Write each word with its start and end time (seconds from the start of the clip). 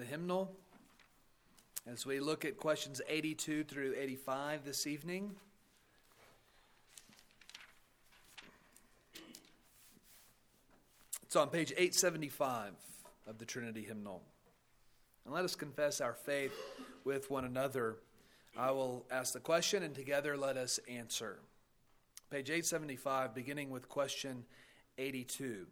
the 0.00 0.06
hymnal 0.06 0.50
as 1.86 2.06
we 2.06 2.20
look 2.20 2.46
at 2.46 2.56
questions 2.56 3.02
82 3.06 3.64
through 3.64 3.94
85 3.98 4.64
this 4.64 4.86
evening. 4.86 5.32
It's 11.22 11.36
on 11.36 11.50
page 11.50 11.72
875 11.72 12.72
of 13.26 13.36
the 13.36 13.44
Trinity 13.44 13.82
hymnal. 13.82 14.22
And 15.26 15.34
let 15.34 15.44
us 15.44 15.54
confess 15.54 16.00
our 16.00 16.14
faith 16.14 16.58
with 17.04 17.30
one 17.30 17.44
another. 17.44 17.96
I 18.56 18.70
will 18.70 19.04
ask 19.10 19.34
the 19.34 19.40
question, 19.40 19.82
and 19.82 19.94
together 19.94 20.34
let 20.34 20.56
us 20.56 20.80
answer. 20.88 21.40
Page 22.30 22.48
875, 22.48 23.34
beginning 23.34 23.68
with 23.68 23.86
question 23.90 24.44
82. 24.96 25.66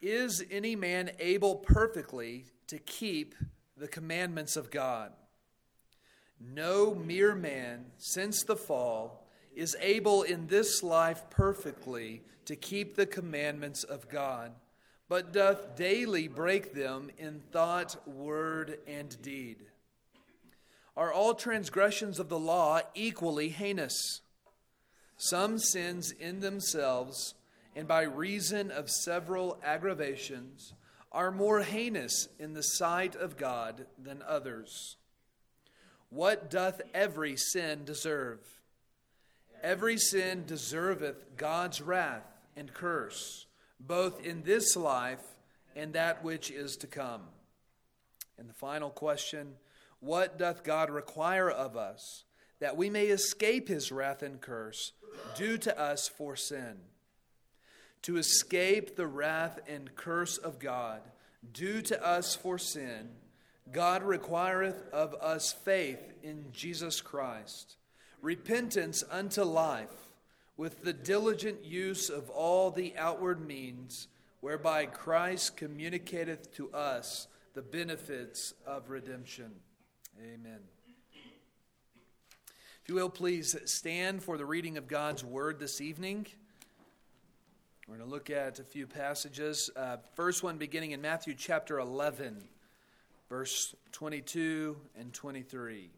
Is 0.00 0.44
any 0.50 0.76
man 0.76 1.10
able 1.18 1.56
perfectly 1.56 2.46
to 2.68 2.78
keep 2.78 3.34
the 3.76 3.88
commandments 3.88 4.56
of 4.56 4.70
God? 4.70 5.12
No 6.40 6.94
mere 6.94 7.34
man, 7.34 7.86
since 7.98 8.44
the 8.44 8.56
fall, 8.56 9.26
is 9.56 9.76
able 9.80 10.22
in 10.22 10.46
this 10.46 10.84
life 10.84 11.28
perfectly 11.30 12.22
to 12.44 12.54
keep 12.54 12.94
the 12.94 13.06
commandments 13.06 13.82
of 13.82 14.08
God, 14.08 14.52
but 15.08 15.32
doth 15.32 15.74
daily 15.74 16.28
break 16.28 16.74
them 16.74 17.10
in 17.18 17.40
thought, 17.50 17.96
word, 18.06 18.78
and 18.86 19.20
deed. 19.20 19.56
Are 20.96 21.12
all 21.12 21.34
transgressions 21.34 22.20
of 22.20 22.28
the 22.28 22.38
law 22.38 22.80
equally 22.94 23.48
heinous? 23.48 24.20
Some 25.16 25.58
sins 25.58 26.12
in 26.12 26.38
themselves 26.38 27.34
and 27.78 27.86
by 27.86 28.02
reason 28.02 28.72
of 28.72 28.90
several 28.90 29.56
aggravations, 29.62 30.74
are 31.12 31.30
more 31.30 31.60
heinous 31.60 32.26
in 32.36 32.52
the 32.52 32.62
sight 32.62 33.14
of 33.14 33.36
God 33.36 33.86
than 33.96 34.20
others. 34.26 34.96
What 36.10 36.50
doth 36.50 36.82
every 36.92 37.36
sin 37.36 37.84
deserve? 37.84 38.40
Every 39.62 39.96
sin 39.96 40.42
deserveth 40.44 41.36
God's 41.36 41.80
wrath 41.80 42.26
and 42.56 42.74
curse, 42.74 43.46
both 43.78 44.26
in 44.26 44.42
this 44.42 44.74
life 44.74 45.22
and 45.76 45.92
that 45.92 46.24
which 46.24 46.50
is 46.50 46.76
to 46.78 46.88
come. 46.88 47.22
And 48.38 48.48
the 48.48 48.54
final 48.54 48.90
question 48.90 49.54
What 50.00 50.36
doth 50.36 50.64
God 50.64 50.90
require 50.90 51.48
of 51.48 51.76
us 51.76 52.24
that 52.58 52.76
we 52.76 52.90
may 52.90 53.06
escape 53.06 53.68
his 53.68 53.92
wrath 53.92 54.24
and 54.24 54.40
curse 54.40 54.94
due 55.36 55.58
to 55.58 55.80
us 55.80 56.08
for 56.08 56.34
sin? 56.34 56.78
To 58.02 58.16
escape 58.16 58.96
the 58.96 59.06
wrath 59.06 59.58
and 59.68 59.94
curse 59.96 60.38
of 60.38 60.58
God 60.58 61.00
due 61.52 61.82
to 61.82 62.06
us 62.06 62.34
for 62.34 62.58
sin, 62.58 63.10
God 63.72 64.02
requireth 64.02 64.82
of 64.92 65.14
us 65.14 65.52
faith 65.52 66.12
in 66.22 66.46
Jesus 66.52 67.00
Christ, 67.00 67.76
repentance 68.22 69.04
unto 69.10 69.42
life, 69.42 69.88
with 70.56 70.82
the 70.82 70.92
diligent 70.92 71.64
use 71.64 72.10
of 72.10 72.30
all 72.30 72.70
the 72.70 72.94
outward 72.96 73.46
means 73.46 74.08
whereby 74.40 74.86
Christ 74.86 75.56
communicateth 75.56 76.52
to 76.56 76.72
us 76.72 77.28
the 77.54 77.62
benefits 77.62 78.54
of 78.66 78.90
redemption. 78.90 79.52
Amen. 80.20 80.60
If 82.82 82.88
you 82.88 82.94
will, 82.94 83.10
please 83.10 83.54
stand 83.66 84.22
for 84.22 84.38
the 84.38 84.46
reading 84.46 84.78
of 84.78 84.88
God's 84.88 85.22
word 85.22 85.60
this 85.60 85.80
evening. 85.80 86.26
We're 87.88 87.96
going 87.96 88.06
to 88.06 88.14
look 88.14 88.28
at 88.28 88.58
a 88.58 88.64
few 88.64 88.86
passages. 88.86 89.70
Uh, 89.74 89.96
first 90.14 90.42
one 90.42 90.58
beginning 90.58 90.90
in 90.90 91.00
Matthew 91.00 91.32
chapter 91.32 91.78
11, 91.78 92.36
verse 93.30 93.74
22 93.92 94.76
and 95.00 95.10
23. 95.14 95.88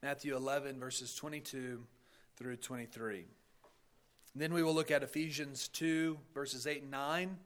Matthew 0.00 0.36
11, 0.36 0.78
verses 0.78 1.12
22 1.16 1.82
through 2.36 2.56
23. 2.56 3.16
And 3.16 3.26
then 4.36 4.54
we 4.54 4.62
will 4.62 4.74
look 4.74 4.92
at 4.92 5.02
Ephesians 5.02 5.66
2, 5.66 6.16
verses 6.32 6.68
8 6.68 6.82
and 6.82 6.90
9, 6.92 7.36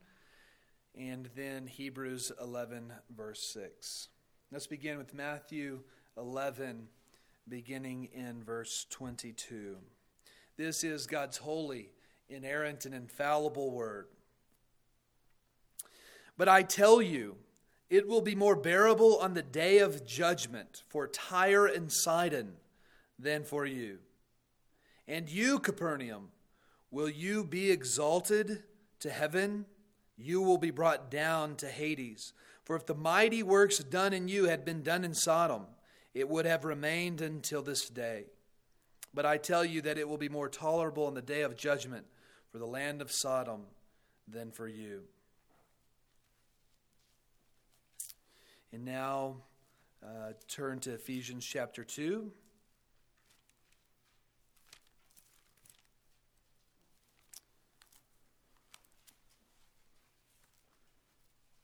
and 0.98 1.30
then 1.34 1.66
Hebrews 1.66 2.30
11, 2.38 2.92
verse 3.16 3.42
6. 3.54 4.08
Let's 4.52 4.66
begin 4.66 4.98
with 4.98 5.14
Matthew 5.14 5.80
11 6.18 6.88
beginning 7.50 8.08
in 8.14 8.44
verse 8.44 8.86
22. 8.90 9.76
This 10.56 10.84
is 10.84 11.08
God's 11.08 11.38
holy, 11.38 11.90
inerrant, 12.28 12.86
and 12.86 12.94
infallible 12.94 13.72
word. 13.72 14.06
But 16.38 16.48
I 16.48 16.62
tell 16.62 17.02
you, 17.02 17.36
it 17.90 18.06
will 18.06 18.20
be 18.20 18.36
more 18.36 18.54
bearable 18.54 19.18
on 19.18 19.34
the 19.34 19.42
day 19.42 19.78
of 19.78 20.06
judgment 20.06 20.84
for 20.88 21.08
Tyre 21.08 21.66
and 21.66 21.90
Sidon 21.90 22.52
than 23.18 23.42
for 23.42 23.66
you. 23.66 23.98
And 25.08 25.28
you, 25.28 25.58
Capernaum, 25.58 26.28
will 26.92 27.10
you 27.10 27.42
be 27.42 27.72
exalted 27.72 28.62
to 29.00 29.10
heaven? 29.10 29.66
You 30.16 30.40
will 30.40 30.58
be 30.58 30.70
brought 30.70 31.10
down 31.10 31.56
to 31.56 31.66
Hades. 31.66 32.32
For 32.62 32.76
if 32.76 32.86
the 32.86 32.94
mighty 32.94 33.42
works 33.42 33.78
done 33.78 34.12
in 34.12 34.28
you 34.28 34.44
had 34.44 34.64
been 34.64 34.84
done 34.84 35.04
in 35.04 35.14
Sodom, 35.14 35.66
it 36.14 36.28
would 36.28 36.46
have 36.46 36.64
remained 36.64 37.20
until 37.20 37.62
this 37.62 37.88
day. 37.88 38.24
But 39.12 39.26
I 39.26 39.38
tell 39.38 39.64
you 39.64 39.82
that 39.82 39.98
it 39.98 40.08
will 40.08 40.18
be 40.18 40.28
more 40.28 40.48
tolerable 40.48 41.08
in 41.08 41.14
the 41.14 41.22
day 41.22 41.42
of 41.42 41.56
judgment 41.56 42.06
for 42.50 42.58
the 42.58 42.66
land 42.66 43.02
of 43.02 43.10
Sodom 43.10 43.62
than 44.28 44.50
for 44.50 44.68
you. 44.68 45.02
And 48.72 48.84
now 48.84 49.36
uh, 50.04 50.32
turn 50.48 50.78
to 50.80 50.94
Ephesians 50.94 51.44
chapter 51.44 51.84
2. 51.84 52.30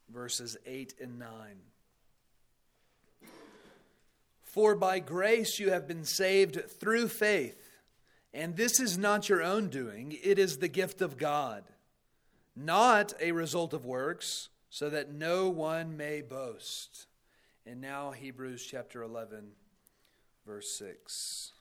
Verses 0.08 0.56
8 0.66 0.94
and 1.00 1.18
9. 1.18 1.28
For 4.56 4.74
by 4.74 5.00
grace 5.00 5.58
you 5.58 5.70
have 5.70 5.86
been 5.86 6.06
saved 6.06 6.70
through 6.80 7.08
faith. 7.08 7.78
And 8.32 8.56
this 8.56 8.80
is 8.80 8.96
not 8.96 9.28
your 9.28 9.42
own 9.42 9.68
doing, 9.68 10.16
it 10.22 10.38
is 10.38 10.56
the 10.56 10.66
gift 10.68 11.02
of 11.02 11.18
God, 11.18 11.64
not 12.56 13.12
a 13.20 13.32
result 13.32 13.74
of 13.74 13.84
works, 13.84 14.48
so 14.70 14.88
that 14.88 15.12
no 15.12 15.50
one 15.50 15.98
may 15.98 16.22
boast. 16.22 17.06
And 17.66 17.82
now, 17.82 18.12
Hebrews 18.12 18.66
chapter 18.66 19.02
11, 19.02 19.48
verse 20.46 20.74
6. 20.78 21.52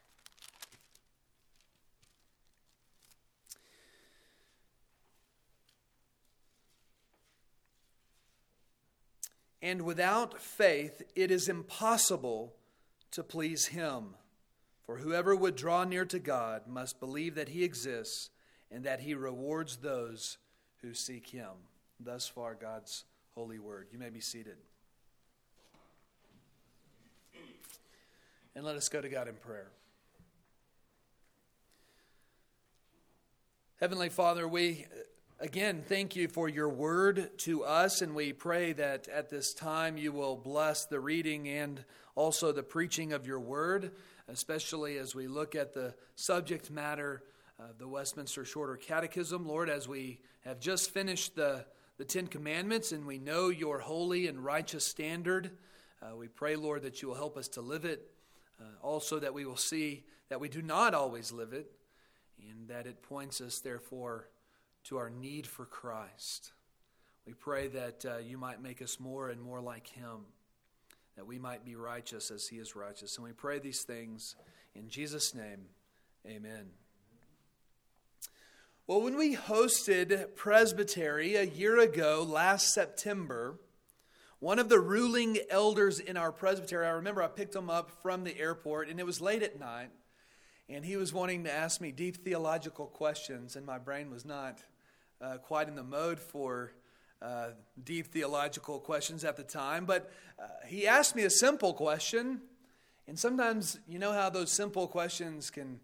And 9.61 9.81
without 9.81 10.39
faith, 10.39 11.01
it 11.13 11.29
is 11.29 11.49
impossible 11.49 12.54
to 13.15 13.23
please 13.23 13.67
Him. 13.67 14.15
For 14.85 14.97
whoever 14.97 15.35
would 15.35 15.55
draw 15.55 15.83
near 15.83 16.05
to 16.05 16.19
God 16.19 16.67
must 16.67 16.99
believe 16.99 17.35
that 17.35 17.49
He 17.49 17.63
exists 17.63 18.29
and 18.69 18.83
that 18.83 18.99
He 18.99 19.15
rewards 19.15 19.77
those 19.77 20.37
who 20.81 20.93
seek 20.93 21.27
Him. 21.27 21.51
Thus 21.99 22.27
far, 22.27 22.55
God's 22.55 23.05
holy 23.33 23.57
word. 23.57 23.87
You 23.91 23.99
may 23.99 24.09
be 24.09 24.19
seated. 24.19 24.57
And 28.53 28.63
let 28.65 28.75
us 28.75 28.89
go 28.89 29.01
to 29.01 29.09
God 29.09 29.27
in 29.27 29.35
prayer. 29.35 29.71
Heavenly 33.79 34.09
Father, 34.09 34.47
we 34.47 34.87
again 35.39 35.83
thank 35.87 36.15
you 36.15 36.27
for 36.27 36.47
your 36.47 36.69
word 36.69 37.37
to 37.39 37.63
us, 37.63 38.01
and 38.01 38.15
we 38.15 38.33
pray 38.33 38.73
that 38.73 39.07
at 39.07 39.29
this 39.29 39.53
time 39.53 39.97
you 39.97 40.11
will 40.11 40.35
bless 40.35 40.85
the 40.85 40.99
reading 40.99 41.47
and 41.47 41.83
also 42.15 42.51
the 42.51 42.63
preaching 42.63 43.13
of 43.13 43.27
your 43.27 43.39
word, 43.39 43.91
especially 44.27 44.97
as 44.97 45.13
we 45.13 45.27
look 45.27 45.55
at 45.55 45.73
the 45.73 45.93
subject 46.15 46.71
matter 46.71 47.23
of 47.59 47.77
the 47.77 47.87
Westminster 47.87 48.45
Shorter 48.45 48.77
Catechism. 48.77 49.47
Lord, 49.47 49.69
as 49.69 49.87
we 49.87 50.19
have 50.45 50.59
just 50.59 50.91
finished 50.91 51.35
the, 51.35 51.65
the 51.97 52.05
Ten 52.05 52.27
Commandments 52.27 52.91
and 52.91 53.05
we 53.05 53.17
know 53.17 53.49
your 53.49 53.79
holy 53.79 54.27
and 54.27 54.43
righteous 54.43 54.85
standard, 54.85 55.51
uh, 56.01 56.15
we 56.15 56.27
pray, 56.27 56.55
Lord, 56.55 56.83
that 56.83 57.01
you 57.01 57.09
will 57.09 57.15
help 57.15 57.37
us 57.37 57.47
to 57.49 57.61
live 57.61 57.85
it. 57.85 58.11
Uh, 58.59 58.63
also, 58.81 59.19
that 59.19 59.33
we 59.33 59.45
will 59.45 59.57
see 59.57 60.03
that 60.29 60.39
we 60.39 60.47
do 60.47 60.61
not 60.61 60.93
always 60.93 61.31
live 61.31 61.51
it, 61.51 61.71
and 62.49 62.69
that 62.69 62.87
it 62.87 63.01
points 63.01 63.41
us, 63.41 63.59
therefore, 63.59 64.29
to 64.85 64.97
our 64.97 65.09
need 65.09 65.47
for 65.47 65.65
Christ. 65.65 66.51
We 67.25 67.33
pray 67.33 67.67
that 67.69 68.05
uh, 68.05 68.17
you 68.17 68.37
might 68.37 68.61
make 68.61 68.81
us 68.81 68.99
more 68.99 69.29
and 69.29 69.41
more 69.41 69.61
like 69.61 69.87
him 69.87 70.25
that 71.15 71.25
we 71.25 71.39
might 71.39 71.63
be 71.63 71.75
righteous 71.75 72.29
as 72.29 72.47
he 72.47 72.57
is 72.57 72.75
righteous. 72.75 73.17
And 73.17 73.25
we 73.25 73.31
pray 73.31 73.59
these 73.59 73.83
things 73.83 74.35
in 74.75 74.89
Jesus' 74.89 75.33
name. 75.33 75.67
Amen. 76.27 76.67
Well, 78.87 79.01
when 79.01 79.17
we 79.17 79.35
hosted 79.35 80.35
Presbytery 80.35 81.35
a 81.35 81.43
year 81.43 81.79
ago, 81.79 82.25
last 82.27 82.73
September, 82.73 83.59
one 84.39 84.59
of 84.59 84.69
the 84.69 84.79
ruling 84.79 85.39
elders 85.49 85.99
in 85.99 86.17
our 86.17 86.31
presbytery, 86.31 86.85
I 86.85 86.91
remember 86.91 87.23
I 87.23 87.27
picked 87.27 87.55
him 87.55 87.69
up 87.69 87.89
from 88.03 88.23
the 88.23 88.37
airport, 88.37 88.89
and 88.89 88.99
it 88.99 89.05
was 89.05 89.21
late 89.21 89.41
at 89.41 89.59
night, 89.59 89.89
and 90.69 90.83
he 90.83 90.97
was 90.97 91.13
wanting 91.13 91.43
to 91.43 91.51
ask 91.51 91.79
me 91.79 91.91
deep 91.91 92.23
theological 92.23 92.87
questions, 92.87 93.55
and 93.55 93.65
my 93.65 93.77
brain 93.77 94.09
was 94.09 94.25
not 94.25 94.59
uh, 95.21 95.37
quite 95.37 95.67
in 95.67 95.75
the 95.75 95.83
mode 95.83 96.19
for 96.19 96.71
uh, 97.21 97.49
deep 97.83 98.07
theological 98.07 98.79
questions 98.79 99.23
at 99.23 99.37
the 99.37 99.43
time. 99.43 99.85
But 99.85 100.11
uh, 100.39 100.47
he 100.67 100.87
asked 100.87 101.15
me 101.15 101.23
a 101.23 101.29
simple 101.29 101.73
question, 101.73 102.41
and 103.07 103.17
sometimes 103.17 103.79
you 103.87 103.99
know 103.99 104.11
how 104.11 104.29
those 104.29 104.51
simple 104.51 104.87
questions 104.87 105.49
can 105.49 105.79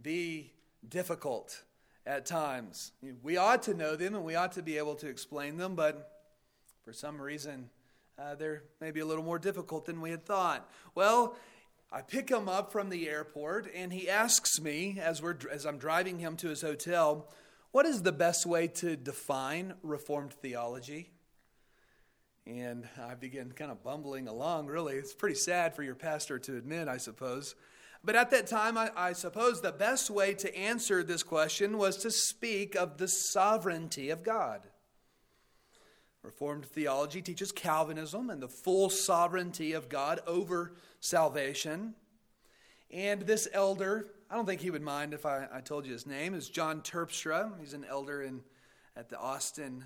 be 0.00 0.52
difficult 0.88 1.62
at 2.06 2.26
times. 2.26 2.92
We 3.22 3.36
ought 3.36 3.62
to 3.64 3.74
know 3.74 3.96
them 3.96 4.14
and 4.14 4.24
we 4.24 4.34
ought 4.34 4.52
to 4.52 4.62
be 4.62 4.78
able 4.78 4.94
to 4.96 5.08
explain 5.08 5.56
them, 5.56 5.74
but 5.74 6.10
for 6.84 6.92
some 6.92 7.20
reason, 7.20 7.70
uh, 8.18 8.34
they're 8.34 8.64
maybe 8.80 9.00
a 9.00 9.06
little 9.06 9.24
more 9.24 9.38
difficult 9.38 9.86
than 9.86 10.00
we 10.00 10.10
had 10.10 10.24
thought. 10.24 10.68
Well, 10.94 11.36
I 11.94 12.02
pick 12.02 12.28
him 12.28 12.48
up 12.48 12.72
from 12.72 12.88
the 12.88 13.08
airport, 13.08 13.70
and 13.72 13.92
he 13.92 14.10
asks 14.10 14.60
me 14.60 14.98
as, 15.00 15.22
we're, 15.22 15.36
as 15.52 15.64
I'm 15.64 15.78
driving 15.78 16.18
him 16.18 16.36
to 16.38 16.48
his 16.48 16.60
hotel, 16.60 17.30
what 17.70 17.86
is 17.86 18.02
the 18.02 18.10
best 18.10 18.46
way 18.46 18.66
to 18.66 18.96
define 18.96 19.74
Reformed 19.80 20.32
theology? 20.32 21.12
And 22.48 22.88
I 23.00 23.14
begin 23.14 23.52
kind 23.52 23.70
of 23.70 23.84
bumbling 23.84 24.26
along, 24.26 24.66
really. 24.66 24.96
It's 24.96 25.14
pretty 25.14 25.36
sad 25.36 25.76
for 25.76 25.84
your 25.84 25.94
pastor 25.94 26.40
to 26.40 26.56
admit, 26.56 26.88
I 26.88 26.96
suppose. 26.96 27.54
But 28.02 28.16
at 28.16 28.32
that 28.32 28.48
time, 28.48 28.76
I, 28.76 28.90
I, 28.96 29.12
suppose 29.12 29.60
the 29.60 29.70
best 29.70 30.10
way 30.10 30.34
to 30.34 30.56
answer 30.56 31.04
this 31.04 31.22
question 31.22 31.78
was 31.78 31.96
to 31.98 32.10
speak 32.10 32.74
of 32.74 32.98
the 32.98 33.06
sovereignty 33.06 34.10
of 34.10 34.24
God. 34.24 34.62
Reformed 36.24 36.64
theology 36.64 37.20
teaches 37.20 37.52
Calvinism 37.52 38.30
and 38.30 38.42
the 38.42 38.48
full 38.48 38.88
sovereignty 38.88 39.74
of 39.74 39.90
God 39.90 40.20
over 40.26 40.72
salvation. 41.00 41.94
And 42.90 43.20
this 43.22 43.46
elder, 43.52 44.06
I 44.30 44.34
don't 44.34 44.46
think 44.46 44.62
he 44.62 44.70
would 44.70 44.80
mind 44.80 45.12
if 45.12 45.26
I, 45.26 45.46
I 45.52 45.60
told 45.60 45.84
you 45.84 45.92
his 45.92 46.06
name, 46.06 46.32
is 46.32 46.48
John 46.48 46.80
Terpstra. 46.80 47.52
He's 47.60 47.74
an 47.74 47.84
elder 47.86 48.22
in, 48.22 48.40
at 48.96 49.10
the 49.10 49.18
Austin, 49.18 49.84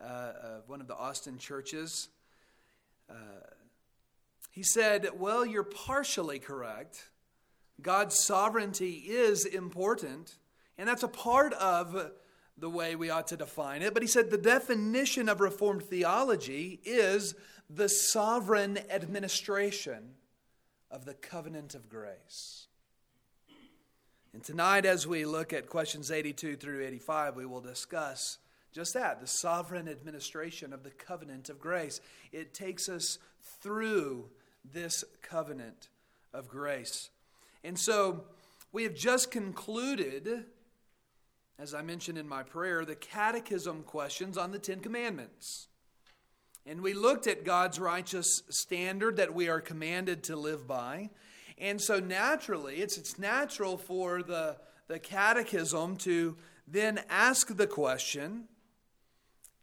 uh, 0.00 0.04
uh, 0.04 0.32
one 0.68 0.80
of 0.80 0.86
the 0.86 0.94
Austin 0.94 1.38
churches. 1.38 2.08
Uh, 3.10 3.14
he 4.52 4.62
said, 4.62 5.08
Well, 5.18 5.44
you're 5.44 5.64
partially 5.64 6.38
correct. 6.38 7.10
God's 7.82 8.22
sovereignty 8.24 8.92
is 9.08 9.44
important, 9.44 10.36
and 10.78 10.88
that's 10.88 11.02
a 11.02 11.08
part 11.08 11.52
of 11.54 12.12
the 12.60 12.70
way 12.70 12.94
we 12.94 13.10
ought 13.10 13.26
to 13.28 13.36
define 13.36 13.82
it. 13.82 13.94
But 13.94 14.02
he 14.02 14.06
said 14.06 14.30
the 14.30 14.38
definition 14.38 15.28
of 15.28 15.40
Reformed 15.40 15.82
theology 15.82 16.80
is 16.84 17.34
the 17.68 17.88
sovereign 17.88 18.78
administration 18.90 20.14
of 20.90 21.04
the 21.04 21.14
covenant 21.14 21.74
of 21.74 21.88
grace. 21.88 22.66
And 24.32 24.44
tonight, 24.44 24.84
as 24.84 25.06
we 25.06 25.24
look 25.24 25.52
at 25.52 25.68
questions 25.68 26.10
82 26.10 26.56
through 26.56 26.84
85, 26.84 27.36
we 27.36 27.46
will 27.46 27.60
discuss 27.60 28.38
just 28.72 28.94
that 28.94 29.20
the 29.20 29.26
sovereign 29.26 29.88
administration 29.88 30.72
of 30.72 30.84
the 30.84 30.90
covenant 30.90 31.48
of 31.48 31.58
grace. 31.58 32.00
It 32.30 32.54
takes 32.54 32.88
us 32.88 33.18
through 33.60 34.30
this 34.64 35.04
covenant 35.22 35.88
of 36.32 36.48
grace. 36.48 37.10
And 37.64 37.78
so 37.78 38.24
we 38.72 38.84
have 38.84 38.94
just 38.94 39.30
concluded, 39.30 40.44
as 41.60 41.74
I 41.74 41.82
mentioned 41.82 42.16
in 42.16 42.26
my 42.26 42.42
prayer, 42.42 42.86
the 42.86 42.94
catechism 42.94 43.82
questions 43.82 44.38
on 44.38 44.50
the 44.50 44.58
Ten 44.58 44.80
Commandments. 44.80 45.68
And 46.64 46.80
we 46.80 46.94
looked 46.94 47.26
at 47.26 47.44
God's 47.44 47.78
righteous 47.78 48.42
standard 48.48 49.18
that 49.18 49.34
we 49.34 49.50
are 49.50 49.60
commanded 49.60 50.22
to 50.24 50.36
live 50.36 50.66
by. 50.66 51.10
And 51.58 51.78
so 51.78 52.00
naturally, 52.00 52.76
it's, 52.76 52.96
it's 52.96 53.18
natural 53.18 53.76
for 53.76 54.22
the, 54.22 54.56
the 54.88 54.98
catechism 54.98 55.96
to 55.98 56.36
then 56.66 57.00
ask 57.10 57.54
the 57.54 57.66
question 57.66 58.44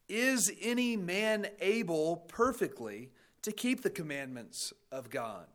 Is 0.08 0.52
any 0.62 0.98
man 0.98 1.48
able 1.60 2.18
perfectly 2.28 3.10
to 3.42 3.52
keep 3.52 3.82
the 3.82 3.90
commandments 3.90 4.72
of 4.92 5.10
God? 5.10 5.48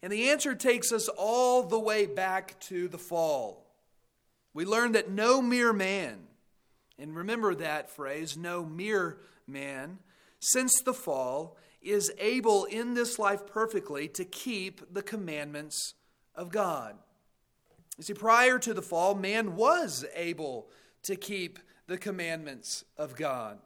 And 0.00 0.12
the 0.12 0.30
answer 0.30 0.54
takes 0.54 0.92
us 0.92 1.08
all 1.08 1.64
the 1.64 1.80
way 1.80 2.06
back 2.06 2.60
to 2.68 2.86
the 2.86 2.98
fall. 2.98 3.67
We 4.58 4.64
learn 4.64 4.90
that 4.90 5.08
no 5.08 5.40
mere 5.40 5.72
man, 5.72 6.18
and 6.98 7.14
remember 7.14 7.54
that 7.54 7.90
phrase, 7.90 8.36
no 8.36 8.64
mere 8.64 9.18
man, 9.46 10.00
since 10.40 10.82
the 10.82 10.92
fall, 10.92 11.56
is 11.80 12.10
able 12.18 12.64
in 12.64 12.94
this 12.94 13.20
life 13.20 13.46
perfectly 13.46 14.08
to 14.08 14.24
keep 14.24 14.92
the 14.92 15.00
commandments 15.00 15.94
of 16.34 16.50
God. 16.50 16.96
You 17.98 18.02
see, 18.02 18.14
prior 18.14 18.58
to 18.58 18.74
the 18.74 18.82
fall, 18.82 19.14
man 19.14 19.54
was 19.54 20.04
able 20.12 20.70
to 21.04 21.14
keep 21.14 21.60
the 21.86 21.96
commandments 21.96 22.84
of 22.96 23.14
God. 23.14 23.60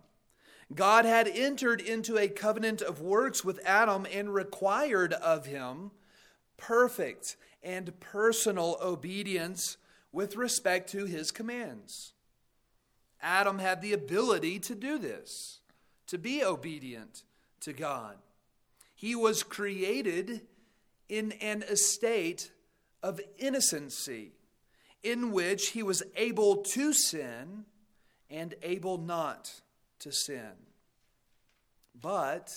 God 0.74 1.06
had 1.06 1.26
entered 1.26 1.80
into 1.80 2.18
a 2.18 2.28
covenant 2.28 2.82
of 2.82 3.00
works 3.00 3.42
with 3.42 3.64
Adam 3.64 4.06
and 4.12 4.34
required 4.34 5.14
of 5.14 5.46
him 5.46 5.92
perfect 6.58 7.38
and 7.62 7.98
personal 7.98 8.76
obedience 8.82 9.78
with 10.12 10.36
respect 10.36 10.90
to 10.90 11.06
his 11.06 11.30
commands. 11.30 12.12
Adam 13.20 13.58
had 13.58 13.80
the 13.80 13.92
ability 13.92 14.58
to 14.58 14.74
do 14.74 14.98
this, 14.98 15.60
to 16.06 16.18
be 16.18 16.44
obedient 16.44 17.22
to 17.60 17.72
God. 17.72 18.18
He 18.94 19.14
was 19.14 19.42
created 19.42 20.42
in 21.08 21.32
an 21.40 21.62
estate 21.62 22.50
of 23.02 23.20
innocency, 23.38 24.32
in 25.02 25.32
which 25.32 25.68
he 25.70 25.82
was 25.82 26.02
able 26.16 26.56
to 26.56 26.92
sin 26.92 27.64
and 28.30 28.54
able 28.62 28.98
not 28.98 29.60
to 30.00 30.12
sin. 30.12 30.52
But 32.00 32.50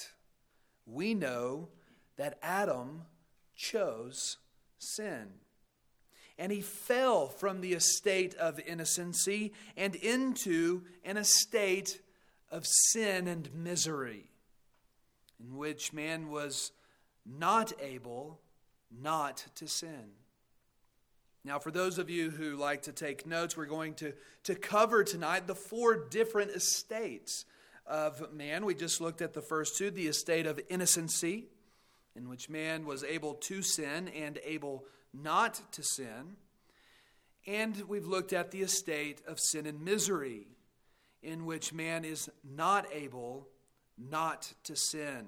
we 0.86 1.13
know 1.13 1.69
that 2.18 2.38
Adam 2.42 3.04
chose 3.56 4.38
sin. 4.78 5.28
And 6.38 6.52
he 6.52 6.62
fell 6.62 7.28
from 7.28 7.62
the 7.62 7.74
estate 7.74 8.36
of 8.36 8.60
innocency 8.60 9.54
and 9.78 9.96
into 9.96 10.84
an 11.04 11.18
estate 11.18 12.02
of 12.52 12.66
sin 12.66 13.27
and 13.27 13.50
misery, 13.54 14.30
in 15.39 15.58
which 15.58 15.94
man 15.94 16.30
was 16.30 16.72
not 17.25 17.74
able 17.82 18.39
not 18.92 19.46
to 19.56 19.68
sin. 19.68 20.12
Now, 21.44 21.60
for 21.60 21.70
those 21.72 22.00
of 22.00 22.10
you 22.10 22.32
who 22.32 22.56
like 22.56 22.82
to 22.84 22.92
take 22.92 23.27
notes, 23.27 23.56
we're 23.56 23.65
going 23.65 23.94
to, 23.96 24.13
to 24.46 24.56
cover 24.56 25.04
tonight 25.04 25.46
the 25.46 25.56
four 25.56 25.96
different 25.96 26.51
estates 26.51 27.46
of 27.86 28.34
man. 28.34 28.65
We 28.65 28.74
just 28.74 29.00
looked 29.00 29.22
at 29.22 29.34
the 29.34 29.44
first 29.44 29.77
two 29.77 29.92
the 29.92 30.08
estate 30.08 30.48
of 30.48 30.60
innocency, 30.70 31.46
in 32.15 32.30
which 32.30 32.50
man 32.50 32.86
was 32.86 33.04
able 33.04 33.36
to 33.36 33.62
sin 33.62 34.08
and 34.08 34.39
able 34.44 34.86
not 35.22 35.62
to 35.74 35.84
sin. 35.84 36.38
And 37.48 37.84
we've 37.88 38.07
looked 38.07 38.34
at 38.34 38.51
the 38.51 38.62
estate 38.62 39.22
of 39.27 39.39
sin 39.39 39.65
and 39.65 39.81
misery, 39.81 40.48
in 41.22 41.45
which 41.45 41.74
man 41.74 42.03
is 42.03 42.29
not 42.43 42.88
able 42.91 43.48
not 43.98 44.53
to 44.63 44.75
sin. 44.75 45.27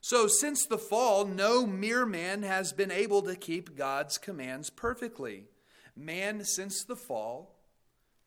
So, 0.00 0.26
since 0.26 0.66
the 0.66 0.78
fall, 0.78 1.24
no 1.24 1.66
mere 1.66 2.04
man 2.04 2.42
has 2.42 2.72
been 2.72 2.90
able 2.90 3.22
to 3.22 3.36
keep 3.36 3.74
God's 3.74 4.18
commands 4.18 4.68
perfectly. 4.68 5.44
Man, 5.96 6.44
since 6.44 6.84
the 6.84 6.96
fall, 6.96 7.54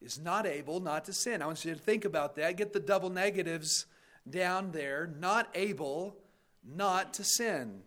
is 0.01 0.19
not 0.19 0.45
able 0.45 0.79
not 0.79 1.05
to 1.05 1.13
sin. 1.13 1.41
I 1.41 1.45
want 1.45 1.63
you 1.65 1.73
to 1.73 1.79
think 1.79 2.05
about 2.05 2.35
that. 2.35 2.57
Get 2.57 2.73
the 2.73 2.79
double 2.79 3.09
negatives 3.09 3.85
down 4.27 4.71
there. 4.71 5.13
Not 5.19 5.49
able 5.53 6.17
not 6.63 7.13
to 7.15 7.23
sin. 7.23 7.83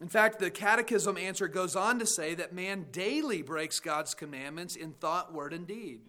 In 0.00 0.08
fact, 0.08 0.40
the 0.40 0.50
Catechism 0.50 1.16
answer 1.16 1.46
goes 1.46 1.76
on 1.76 1.98
to 2.00 2.06
say 2.06 2.34
that 2.34 2.52
man 2.52 2.86
daily 2.90 3.42
breaks 3.42 3.78
God's 3.78 4.14
commandments 4.14 4.74
in 4.74 4.92
thought, 4.92 5.32
word, 5.32 5.52
and 5.52 5.66
deed. 5.66 6.00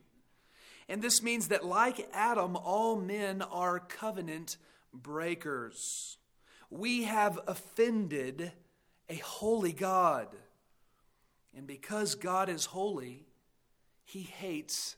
And 0.90 1.02
this 1.02 1.22
means 1.22 1.50
that, 1.50 1.66
like 1.66 2.08
Adam, 2.14 2.56
all 2.56 2.96
men 2.96 3.42
are 3.42 3.80
covenant 3.80 4.58
breakers. 4.94 6.18
We 6.70 7.04
have 7.04 7.40
offended 7.48 8.52
a 9.10 9.16
holy 9.16 9.74
God. 9.74 10.28
And 11.56 11.68
because 11.68 12.16
God 12.16 12.50
is 12.50 12.66
holy, 12.66 13.26
he 14.04 14.22
hates 14.22 14.96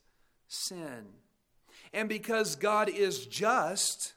sin. 0.48 1.06
And 1.94 2.10
because 2.10 2.56
God 2.56 2.90
is 2.90 3.26
just, 3.26 4.14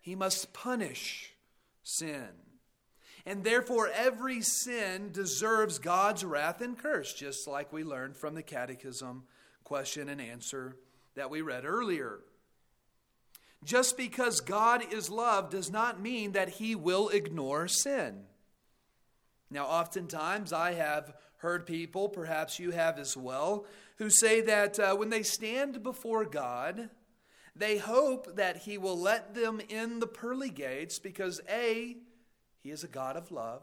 he 0.00 0.14
must 0.14 0.52
punish 0.52 1.32
sin. 1.82 2.28
And 3.24 3.44
therefore, 3.44 3.88
every 3.94 4.40
sin 4.40 5.12
deserves 5.12 5.78
God's 5.78 6.24
wrath 6.24 6.60
and 6.60 6.76
curse, 6.76 7.12
just 7.14 7.46
like 7.46 7.72
we 7.72 7.84
learned 7.84 8.16
from 8.16 8.34
the 8.34 8.42
Catechism 8.42 9.24
question 9.64 10.08
and 10.08 10.20
answer 10.20 10.76
that 11.14 11.30
we 11.30 11.40
read 11.40 11.64
earlier. 11.64 12.20
Just 13.64 13.96
because 13.96 14.40
God 14.40 14.92
is 14.92 15.08
love 15.08 15.50
does 15.50 15.70
not 15.70 16.00
mean 16.00 16.32
that 16.32 16.48
he 16.48 16.74
will 16.74 17.08
ignore 17.10 17.68
sin. 17.68 18.24
Now, 19.50 19.66
oftentimes 19.66 20.52
I 20.52 20.72
have 20.72 21.14
heard 21.36 21.66
people, 21.66 22.08
perhaps 22.08 22.58
you 22.58 22.72
have 22.72 22.98
as 22.98 23.16
well, 23.16 23.66
who 23.98 24.10
say 24.10 24.40
that 24.40 24.78
uh, 24.80 24.96
when 24.96 25.10
they 25.10 25.22
stand 25.22 25.82
before 25.82 26.24
God, 26.24 26.90
they 27.54 27.78
hope 27.78 28.36
that 28.36 28.58
he 28.58 28.78
will 28.78 28.98
let 28.98 29.34
them 29.34 29.60
in 29.68 30.00
the 30.00 30.06
pearly 30.06 30.50
gates 30.50 30.98
because 30.98 31.40
A, 31.48 31.98
he 32.62 32.70
is 32.70 32.84
a 32.84 32.88
God 32.88 33.16
of 33.16 33.30
love, 33.30 33.62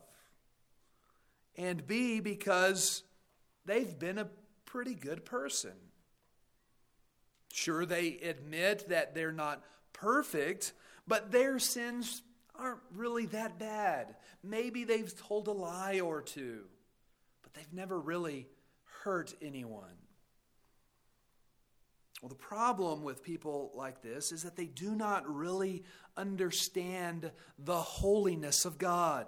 and 1.55 1.85
B, 1.85 2.19
because 2.19 3.03
they've 3.65 3.97
been 3.97 4.17
a 4.17 4.29
pretty 4.65 4.95
good 4.95 5.25
person. 5.25 5.73
Sure, 7.51 7.85
they 7.85 8.17
admit 8.23 8.89
that 8.89 9.15
they're 9.15 9.31
not 9.31 9.63
perfect, 9.93 10.73
but 11.07 11.31
their 11.31 11.59
sins 11.59 12.21
aren't 12.55 12.81
really 12.93 13.25
that 13.27 13.57
bad. 13.57 14.15
Maybe 14.43 14.83
they've 14.83 15.13
told 15.17 15.47
a 15.47 15.51
lie 15.51 15.99
or 15.99 16.21
two, 16.21 16.65
but 17.41 17.53
they've 17.53 17.73
never 17.73 17.99
really 17.99 18.47
hurt 19.03 19.33
anyone. 19.41 19.95
Well, 22.21 22.29
the 22.29 22.35
problem 22.35 23.03
with 23.03 23.23
people 23.23 23.71
like 23.75 24.01
this 24.01 24.31
is 24.31 24.43
that 24.43 24.57
they 24.57 24.65
do 24.65 24.93
not 24.93 25.27
really 25.33 25.83
understand 26.17 27.31
the 27.57 27.77
holiness 27.77 28.65
of 28.65 28.77
God, 28.77 29.27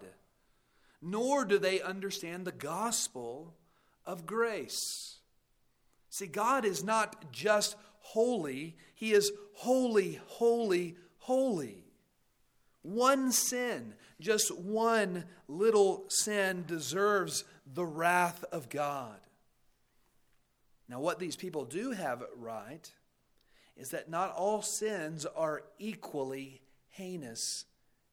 nor 1.01 1.45
do 1.45 1.57
they 1.57 1.81
understand 1.81 2.45
the 2.45 2.51
gospel 2.51 3.55
of 4.05 4.25
grace. 4.25 5.19
See, 6.09 6.27
God 6.27 6.65
is 6.65 6.83
not 6.83 7.31
just 7.31 7.77
holy, 7.99 8.75
He 8.93 9.13
is 9.13 9.31
holy, 9.53 10.19
holy, 10.25 10.97
holy. 11.19 11.85
One 12.81 13.31
sin, 13.31 13.93
just 14.19 14.53
one 14.53 15.25
little 15.47 16.05
sin, 16.09 16.65
deserves 16.67 17.45
the 17.65 17.85
wrath 17.85 18.43
of 18.51 18.69
God. 18.69 19.19
Now, 20.91 20.99
what 20.99 21.19
these 21.19 21.37
people 21.37 21.63
do 21.63 21.91
have 21.91 22.21
right 22.35 22.91
is 23.77 23.89
that 23.91 24.09
not 24.09 24.33
all 24.35 24.61
sins 24.61 25.25
are 25.25 25.63
equally 25.79 26.61
heinous 26.89 27.63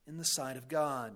in 0.07 0.17
the 0.17 0.25
sight 0.25 0.57
of 0.57 0.69
God. 0.69 1.13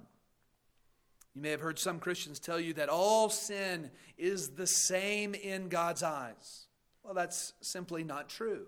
You 1.36 1.40
may 1.40 1.50
have 1.50 1.60
heard 1.60 1.78
some 1.78 2.00
Christians 2.00 2.40
tell 2.40 2.58
you 2.58 2.74
that 2.74 2.88
all 2.88 3.30
sin 3.30 3.92
is 4.18 4.50
the 4.50 4.66
same 4.66 5.36
in 5.36 5.68
God's 5.68 6.02
eyes. 6.02 6.66
Well, 7.04 7.14
that's 7.14 7.52
simply 7.60 8.02
not 8.02 8.28
true. 8.28 8.66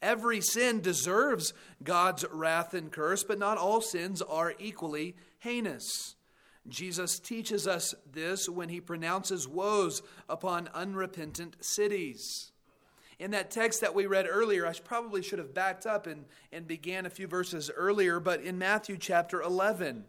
Every 0.00 0.40
sin 0.40 0.80
deserves 0.80 1.52
God's 1.84 2.24
wrath 2.32 2.72
and 2.72 2.90
curse, 2.90 3.22
but 3.22 3.38
not 3.38 3.58
all 3.58 3.82
sins 3.82 4.22
are 4.22 4.54
equally 4.58 5.14
heinous. 5.40 6.15
Jesus 6.68 7.18
teaches 7.18 7.66
us 7.66 7.94
this 8.10 8.48
when 8.48 8.68
he 8.68 8.80
pronounces 8.80 9.46
woes 9.46 10.02
upon 10.28 10.68
unrepentant 10.74 11.56
cities. 11.64 12.52
In 13.18 13.30
that 13.30 13.50
text 13.50 13.80
that 13.80 13.94
we 13.94 14.06
read 14.06 14.26
earlier, 14.28 14.66
I 14.66 14.72
probably 14.74 15.22
should 15.22 15.38
have 15.38 15.54
backed 15.54 15.86
up 15.86 16.06
and, 16.06 16.26
and 16.52 16.66
began 16.66 17.06
a 17.06 17.10
few 17.10 17.26
verses 17.26 17.70
earlier, 17.74 18.20
but 18.20 18.42
in 18.42 18.58
Matthew 18.58 18.98
chapter 18.98 19.40
11, 19.40 20.04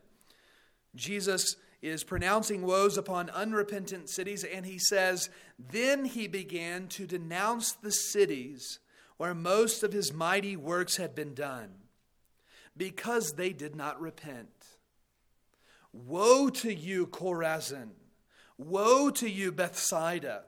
Jesus 0.96 1.56
is 1.82 2.04
pronouncing 2.04 2.64
woes 2.64 2.98
upon 2.98 3.30
unrepentant 3.30 4.10
cities, 4.10 4.44
and 4.44 4.66
he 4.66 4.80
says, 4.80 5.30
Then 5.58 6.06
he 6.06 6.28
began 6.28 6.88
to 6.90 7.06
denounce 7.06 7.74
the 7.74 7.92
cities 7.92 8.80
where 9.18 9.36
most 9.36 9.84
of 9.84 9.94
his 9.94 10.12
mighty 10.12 10.56
works 10.56 10.98
had 10.98 11.16
been 11.16 11.34
done, 11.34 11.70
because 12.76 13.34
they 13.34 13.54
did 13.54 13.76
not 13.76 14.02
repent. 14.02 14.50
Woe 16.06 16.50
to 16.50 16.74
you, 16.74 17.08
Chorazin! 17.08 17.90
Woe 18.58 19.10
to 19.12 19.30
you, 19.30 19.52
Bethsaida! 19.52 20.44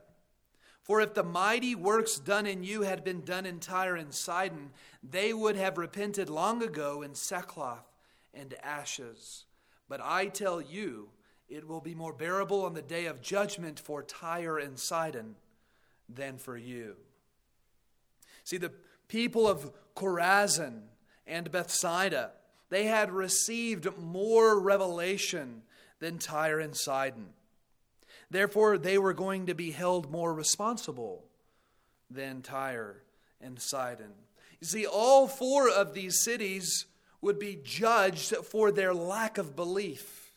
For 0.82 1.00
if 1.00 1.14
the 1.14 1.22
mighty 1.22 1.74
works 1.74 2.18
done 2.18 2.46
in 2.46 2.64
you 2.64 2.82
had 2.82 3.04
been 3.04 3.24
done 3.24 3.46
in 3.46 3.60
Tyre 3.60 3.96
and 3.96 4.14
Sidon, 4.14 4.70
they 5.02 5.32
would 5.32 5.56
have 5.56 5.78
repented 5.78 6.28
long 6.28 6.62
ago 6.62 7.02
in 7.02 7.14
sackcloth 7.14 7.86
and 8.34 8.54
ashes. 8.62 9.44
But 9.88 10.00
I 10.02 10.26
tell 10.26 10.60
you, 10.60 11.10
it 11.48 11.66
will 11.66 11.80
be 11.80 11.94
more 11.94 12.12
bearable 12.12 12.64
on 12.64 12.74
the 12.74 12.82
day 12.82 13.06
of 13.06 13.20
judgment 13.20 13.78
for 13.78 14.02
Tyre 14.02 14.58
and 14.58 14.78
Sidon 14.78 15.36
than 16.08 16.38
for 16.38 16.56
you. 16.56 16.96
See, 18.44 18.56
the 18.56 18.72
people 19.08 19.48
of 19.48 19.72
Chorazin 19.94 20.82
and 21.26 21.50
Bethsaida, 21.50 22.32
they 22.70 22.86
had 22.86 23.12
received 23.12 23.86
more 23.98 24.58
revelation 24.58 25.62
than 25.98 26.18
Tyre 26.18 26.60
and 26.60 26.76
Sidon. 26.76 27.30
Therefore, 28.30 28.78
they 28.78 28.96
were 28.96 29.12
going 29.12 29.46
to 29.46 29.54
be 29.54 29.72
held 29.72 30.10
more 30.10 30.32
responsible 30.32 31.24
than 32.08 32.42
Tyre 32.42 33.02
and 33.40 33.60
Sidon. 33.60 34.12
You 34.60 34.66
see, 34.66 34.86
all 34.86 35.26
four 35.26 35.68
of 35.68 35.94
these 35.94 36.22
cities 36.22 36.86
would 37.20 37.38
be 37.38 37.58
judged 37.62 38.34
for 38.36 38.70
their 38.70 38.94
lack 38.94 39.36
of 39.36 39.56
belief, 39.56 40.32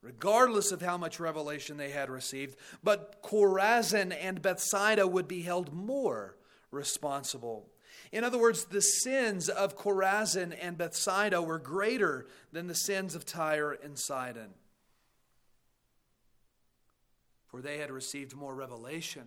regardless 0.00 0.72
of 0.72 0.80
how 0.80 0.96
much 0.96 1.20
revelation 1.20 1.76
they 1.76 1.90
had 1.90 2.10
received. 2.10 2.56
But 2.82 3.22
Chorazin 3.22 4.16
and 4.18 4.42
Bethsaida 4.42 5.06
would 5.06 5.28
be 5.28 5.42
held 5.42 5.72
more 5.72 6.36
responsible. 6.70 7.68
In 8.12 8.24
other 8.24 8.38
words, 8.38 8.66
the 8.66 8.82
sins 8.82 9.48
of 9.48 9.76
Chorazin 9.76 10.54
and 10.60 10.76
Bethsaida 10.76 11.40
were 11.40 11.58
greater 11.58 12.26
than 12.52 12.66
the 12.66 12.74
sins 12.74 13.14
of 13.14 13.24
Tyre 13.24 13.72
and 13.72 13.98
Sidon 13.98 14.50
for 17.52 17.60
they 17.60 17.78
had 17.78 17.90
received 17.90 18.34
more 18.34 18.54
revelation 18.54 19.24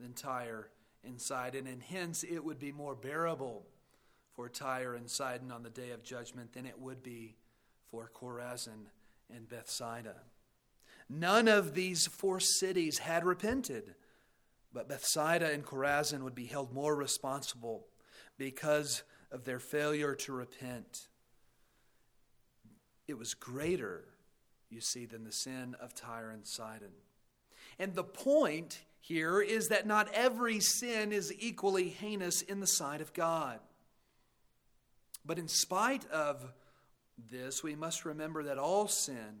than 0.00 0.12
Tyre 0.12 0.68
and 1.04 1.20
Sidon, 1.20 1.68
and 1.68 1.80
hence 1.80 2.24
it 2.24 2.44
would 2.44 2.58
be 2.58 2.72
more 2.72 2.96
bearable 2.96 3.64
for 4.34 4.48
Tyre 4.48 4.96
and 4.96 5.08
Sidon 5.08 5.52
on 5.52 5.62
the 5.62 5.70
day 5.70 5.92
of 5.92 6.02
judgment 6.02 6.52
than 6.52 6.66
it 6.66 6.78
would 6.80 7.04
be 7.04 7.36
for 7.88 8.10
Chorazin 8.12 8.86
and 9.32 9.48
Bethsaida. 9.48 10.16
None 11.08 11.46
of 11.46 11.74
these 11.74 12.08
four 12.08 12.40
cities 12.40 12.98
had 12.98 13.24
repented, 13.24 13.94
but 14.72 14.88
Bethsaida 14.88 15.52
and 15.52 15.64
Chorazin 15.64 16.22
would 16.22 16.34
be 16.34 16.46
held 16.46 16.74
more 16.74 16.96
responsible 16.96 17.86
because 18.38 19.02
of 19.30 19.44
their 19.44 19.58
failure 19.58 20.14
to 20.14 20.32
repent. 20.32 21.08
It 23.08 23.18
was 23.18 23.34
greater, 23.34 24.04
you 24.70 24.80
see, 24.80 25.06
than 25.06 25.24
the 25.24 25.32
sin 25.32 25.76
of 25.80 25.94
Tyre 25.94 26.30
and 26.30 26.46
Sidon. 26.46 26.92
And 27.78 27.94
the 27.94 28.04
point 28.04 28.82
here 29.00 29.40
is 29.40 29.68
that 29.68 29.86
not 29.86 30.08
every 30.12 30.60
sin 30.60 31.12
is 31.12 31.32
equally 31.38 31.88
heinous 31.88 32.42
in 32.42 32.60
the 32.60 32.66
sight 32.66 33.00
of 33.00 33.12
God. 33.12 33.60
But 35.24 35.38
in 35.38 35.48
spite 35.48 36.08
of 36.10 36.52
this, 37.30 37.62
we 37.62 37.74
must 37.74 38.04
remember 38.04 38.44
that 38.44 38.58
all 38.58 38.88
sin, 38.88 39.40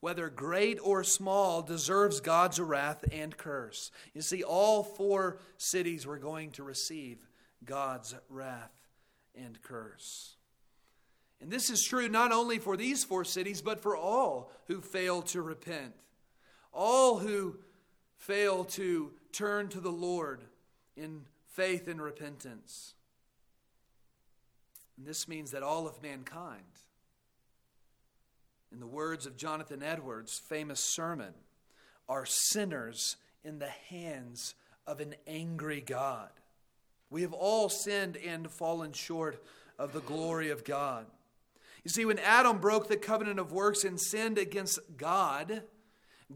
whether 0.00 0.28
great 0.28 0.78
or 0.82 1.04
small, 1.04 1.62
deserves 1.62 2.20
God's 2.20 2.60
wrath 2.60 3.04
and 3.12 3.36
curse. 3.36 3.90
You 4.12 4.22
see, 4.22 4.42
all 4.42 4.82
four 4.82 5.38
cities 5.56 6.06
were 6.06 6.18
going 6.18 6.50
to 6.52 6.62
receive 6.62 7.18
God's 7.64 8.14
wrath 8.28 8.72
and 9.34 9.60
curse. 9.62 10.36
And 11.40 11.50
this 11.50 11.68
is 11.68 11.84
true 11.84 12.08
not 12.08 12.32
only 12.32 12.58
for 12.58 12.76
these 12.76 13.04
four 13.04 13.24
cities, 13.24 13.60
but 13.60 13.80
for 13.80 13.96
all 13.96 14.50
who 14.66 14.80
fail 14.80 15.22
to 15.22 15.42
repent. 15.42 15.94
All 16.72 17.18
who 17.18 17.58
fail 18.16 18.64
to 18.64 19.12
turn 19.32 19.68
to 19.68 19.80
the 19.80 19.92
Lord 19.92 20.44
in 20.96 21.22
faith 21.48 21.88
and 21.88 22.00
repentance. 22.00 22.94
And 24.96 25.06
this 25.06 25.28
means 25.28 25.50
that 25.50 25.62
all 25.62 25.86
of 25.86 26.02
mankind, 26.02 26.62
in 28.72 28.80
the 28.80 28.86
words 28.86 29.26
of 29.26 29.36
Jonathan 29.36 29.82
Edwards' 29.82 30.40
famous 30.48 30.80
sermon, 30.80 31.34
are 32.08 32.26
sinners 32.26 33.16
in 33.44 33.58
the 33.58 33.72
hands 33.88 34.54
of 34.86 35.00
an 35.00 35.14
angry 35.26 35.80
God. 35.80 36.30
We 37.10 37.22
have 37.22 37.32
all 37.32 37.68
sinned 37.68 38.16
and 38.16 38.50
fallen 38.50 38.92
short 38.92 39.42
of 39.78 39.92
the 39.92 40.00
glory 40.00 40.50
of 40.50 40.64
God. 40.64 41.06
You 41.84 41.90
see, 41.90 42.04
when 42.04 42.18
Adam 42.18 42.58
broke 42.58 42.88
the 42.88 42.96
covenant 42.96 43.38
of 43.38 43.52
works 43.52 43.84
and 43.84 44.00
sinned 44.00 44.38
against 44.38 44.78
God, 44.96 45.62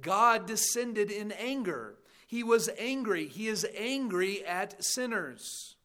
God 0.00 0.46
descended 0.46 1.10
in 1.10 1.32
anger. 1.32 1.96
He 2.26 2.42
was 2.42 2.68
angry. 2.78 3.26
He 3.26 3.48
is 3.48 3.66
angry 3.76 4.44
at 4.44 4.84
sinners. 4.84 5.76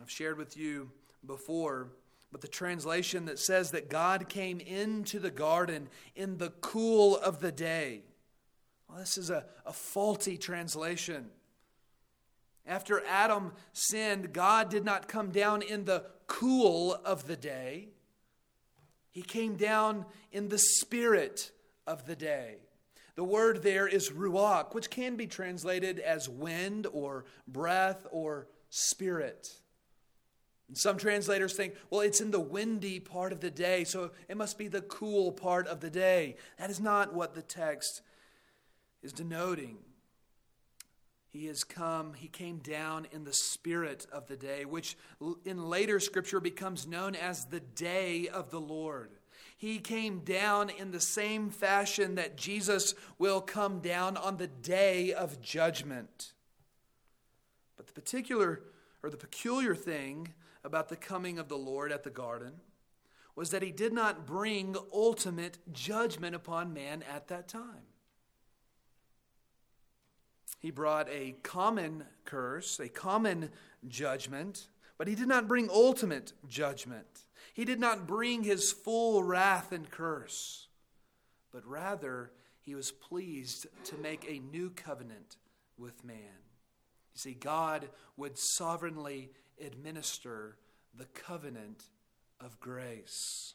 I've 0.00 0.10
shared 0.10 0.38
with 0.38 0.56
you 0.56 0.90
before 1.24 1.88
but 2.30 2.40
the 2.40 2.48
translation 2.48 3.24
that 3.26 3.38
says 3.38 3.70
that 3.70 3.88
God 3.88 4.28
came 4.28 4.60
into 4.60 5.18
the 5.18 5.30
garden 5.30 5.88
in 6.14 6.38
the 6.38 6.50
cool 6.60 7.16
of 7.16 7.40
the 7.40 7.52
day. 7.52 8.02
Well, 8.88 8.98
this 8.98 9.16
is 9.16 9.30
a, 9.30 9.44
a 9.64 9.72
faulty 9.72 10.36
translation. 10.36 11.30
After 12.68 13.02
Adam 13.06 13.52
sinned, 13.72 14.34
God 14.34 14.68
did 14.68 14.84
not 14.84 15.08
come 15.08 15.30
down 15.30 15.62
in 15.62 15.86
the 15.86 16.04
cool 16.26 16.94
of 17.02 17.26
the 17.26 17.36
day. 17.36 17.88
He 19.10 19.22
came 19.22 19.56
down 19.56 20.04
in 20.30 20.48
the 20.48 20.58
spirit 20.58 21.50
of 21.86 22.06
the 22.06 22.14
day. 22.14 22.56
The 23.16 23.24
word 23.24 23.62
there 23.62 23.88
is 23.88 24.10
ruach, 24.10 24.74
which 24.74 24.90
can 24.90 25.16
be 25.16 25.26
translated 25.26 25.98
as 25.98 26.28
wind 26.28 26.86
or 26.92 27.24
breath 27.48 28.06
or 28.12 28.46
spirit. 28.68 29.48
And 30.68 30.76
some 30.76 30.98
translators 30.98 31.56
think, 31.56 31.74
well, 31.88 32.02
it's 32.02 32.20
in 32.20 32.30
the 32.30 32.38
windy 32.38 33.00
part 33.00 33.32
of 33.32 33.40
the 33.40 33.50
day, 33.50 33.84
so 33.84 34.10
it 34.28 34.36
must 34.36 34.58
be 34.58 34.68
the 34.68 34.82
cool 34.82 35.32
part 35.32 35.66
of 35.66 35.80
the 35.80 35.90
day. 35.90 36.36
That 36.58 36.68
is 36.68 36.78
not 36.78 37.14
what 37.14 37.34
the 37.34 37.42
text 37.42 38.02
is 39.02 39.12
denoting. 39.12 39.78
He 41.38 41.46
has 41.46 41.62
come, 41.62 42.14
he 42.14 42.26
came 42.26 42.58
down 42.58 43.06
in 43.12 43.22
the 43.22 43.32
spirit 43.32 44.08
of 44.10 44.26
the 44.26 44.36
day, 44.36 44.64
which 44.64 44.96
in 45.44 45.70
later 45.70 46.00
scripture 46.00 46.40
becomes 46.40 46.84
known 46.84 47.14
as 47.14 47.44
the 47.44 47.60
day 47.60 48.26
of 48.26 48.50
the 48.50 48.60
Lord. 48.60 49.10
He 49.56 49.78
came 49.78 50.24
down 50.24 50.68
in 50.68 50.90
the 50.90 50.98
same 50.98 51.50
fashion 51.50 52.16
that 52.16 52.36
Jesus 52.36 52.96
will 53.18 53.40
come 53.40 53.78
down 53.78 54.16
on 54.16 54.38
the 54.38 54.48
day 54.48 55.12
of 55.12 55.40
judgment. 55.40 56.32
But 57.76 57.86
the 57.86 57.92
particular 57.92 58.64
or 59.04 59.08
the 59.08 59.16
peculiar 59.16 59.76
thing 59.76 60.34
about 60.64 60.88
the 60.88 60.96
coming 60.96 61.38
of 61.38 61.48
the 61.48 61.56
Lord 61.56 61.92
at 61.92 62.02
the 62.02 62.10
garden 62.10 62.54
was 63.36 63.50
that 63.50 63.62
he 63.62 63.70
did 63.70 63.92
not 63.92 64.26
bring 64.26 64.74
ultimate 64.92 65.58
judgment 65.72 66.34
upon 66.34 66.74
man 66.74 67.04
at 67.08 67.28
that 67.28 67.46
time. 67.46 67.87
He 70.58 70.70
brought 70.70 71.08
a 71.08 71.36
common 71.42 72.04
curse, 72.24 72.80
a 72.80 72.88
common 72.88 73.50
judgment, 73.86 74.68
but 74.96 75.06
he 75.06 75.14
did 75.14 75.28
not 75.28 75.46
bring 75.46 75.70
ultimate 75.70 76.32
judgment. 76.48 77.22
He 77.54 77.64
did 77.64 77.78
not 77.78 78.06
bring 78.06 78.42
his 78.42 78.72
full 78.72 79.22
wrath 79.22 79.72
and 79.72 79.90
curse, 79.90 80.68
but 81.52 81.64
rather 81.66 82.32
he 82.60 82.74
was 82.74 82.90
pleased 82.90 83.66
to 83.84 83.96
make 83.96 84.26
a 84.28 84.40
new 84.40 84.70
covenant 84.70 85.36
with 85.78 86.04
man. 86.04 86.42
You 87.14 87.20
see, 87.20 87.34
God 87.34 87.88
would 88.16 88.36
sovereignly 88.36 89.30
administer 89.64 90.56
the 90.94 91.06
covenant 91.06 91.84
of 92.40 92.58
grace. 92.60 93.54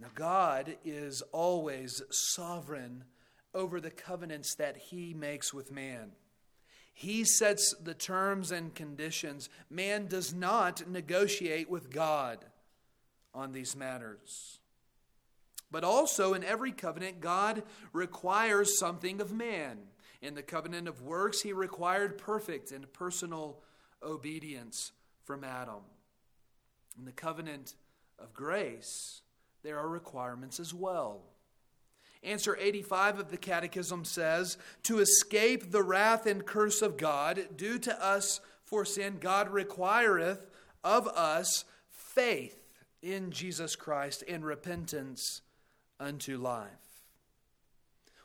Now, 0.00 0.08
God 0.14 0.76
is 0.84 1.22
always 1.32 2.02
sovereign 2.10 3.04
over 3.54 3.80
the 3.80 3.90
covenants 3.90 4.54
that 4.56 4.76
he 4.76 5.14
makes 5.14 5.54
with 5.54 5.70
man. 5.70 6.12
He 6.92 7.24
sets 7.24 7.74
the 7.82 7.94
terms 7.94 8.52
and 8.52 8.74
conditions. 8.74 9.48
Man 9.68 10.06
does 10.06 10.32
not 10.32 10.88
negotiate 10.88 11.68
with 11.68 11.90
God 11.90 12.44
on 13.34 13.52
these 13.52 13.74
matters. 13.74 14.60
But 15.70 15.82
also, 15.82 16.34
in 16.34 16.44
every 16.44 16.70
covenant, 16.70 17.20
God 17.20 17.64
requires 17.92 18.78
something 18.78 19.20
of 19.20 19.32
man. 19.32 19.78
In 20.22 20.34
the 20.34 20.42
covenant 20.42 20.86
of 20.86 21.02
works, 21.02 21.40
he 21.42 21.52
required 21.52 22.16
perfect 22.16 22.70
and 22.70 22.90
personal 22.92 23.58
obedience 24.00 24.92
from 25.24 25.42
Adam. 25.42 25.82
In 26.96 27.04
the 27.04 27.12
covenant 27.12 27.74
of 28.20 28.32
grace, 28.32 29.22
there 29.64 29.78
are 29.78 29.88
requirements 29.88 30.60
as 30.60 30.72
well. 30.72 31.22
Answer 32.24 32.56
85 32.58 33.18
of 33.20 33.30
the 33.30 33.36
Catechism 33.36 34.04
says 34.04 34.56
To 34.84 34.98
escape 34.98 35.70
the 35.70 35.82
wrath 35.82 36.26
and 36.26 36.44
curse 36.44 36.82
of 36.82 36.96
God 36.96 37.48
due 37.56 37.78
to 37.80 38.02
us 38.02 38.40
for 38.64 38.84
sin, 38.84 39.18
God 39.20 39.50
requireth 39.50 40.46
of 40.82 41.06
us 41.08 41.64
faith 41.90 42.56
in 43.02 43.30
Jesus 43.30 43.76
Christ 43.76 44.24
and 44.26 44.44
repentance 44.44 45.42
unto 46.00 46.38
life. 46.38 46.70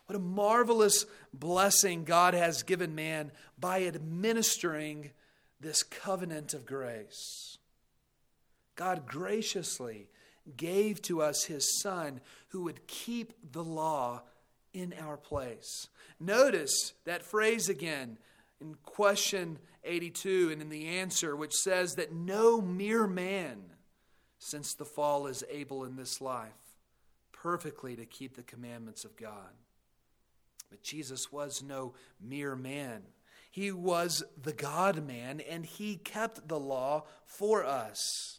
What 0.06 0.16
a 0.16 0.20
marvelous 0.20 1.06
blessing 1.34 2.04
God 2.04 2.34
has 2.34 2.64
given 2.64 2.96
man 2.96 3.32
by 3.60 3.84
administering 3.84 5.12
this 5.60 5.84
covenant 5.84 6.54
of 6.54 6.66
grace. 6.66 7.58
God 8.76 9.06
graciously 9.06 10.08
gave 10.58 11.02
to 11.04 11.22
us 11.22 11.46
his 11.46 11.80
Son 11.82 12.22
who 12.50 12.64
would 12.64 12.88
keep 12.88 13.34
the 13.52 13.64
law 13.64 14.22
in 14.74 14.94
our 15.00 15.18
place. 15.18 15.88
Notice 16.20 16.94
that 17.06 17.24
phrase 17.24 17.70
again 17.70 18.18
in 18.62 18.76
question 18.84 19.60
82 19.84 20.50
and 20.52 20.62
in 20.62 20.70
the 20.70 20.88
answer, 20.88 21.36
which 21.36 21.54
says 21.54 21.96
that 21.96 22.14
no 22.14 22.62
mere 22.62 23.08
man 23.08 23.58
since 24.38 24.74
the 24.74 24.86
fall 24.86 25.28
is 25.28 25.44
able 25.50 25.84
in 25.84 25.96
this 25.96 26.22
life 26.22 26.52
perfectly 27.32 27.96
to 27.96 28.06
keep 28.06 28.36
the 28.36 28.44
commandments 28.44 29.06
of 29.06 29.16
God. 29.16 29.54
But 30.70 30.84
Jesus 30.84 31.32
was 31.32 31.64
no 31.64 31.94
mere 32.20 32.56
man. 32.56 33.04
He 33.50 33.72
was 33.72 34.24
the 34.42 34.54
God 34.54 35.06
man, 35.06 35.40
and 35.40 35.66
he 35.66 35.96
kept 35.96 36.48
the 36.48 36.60
law 36.60 37.06
for 37.26 37.66
us. 37.66 38.39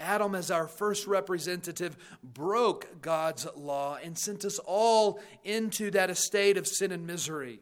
Adam, 0.00 0.34
as 0.34 0.50
our 0.50 0.66
first 0.66 1.06
representative, 1.06 1.96
broke 2.24 3.02
God's 3.02 3.46
law 3.54 3.98
and 4.02 4.18
sent 4.18 4.44
us 4.44 4.58
all 4.64 5.20
into 5.44 5.90
that 5.90 6.10
estate 6.10 6.56
of 6.56 6.66
sin 6.66 6.90
and 6.90 7.06
misery. 7.06 7.60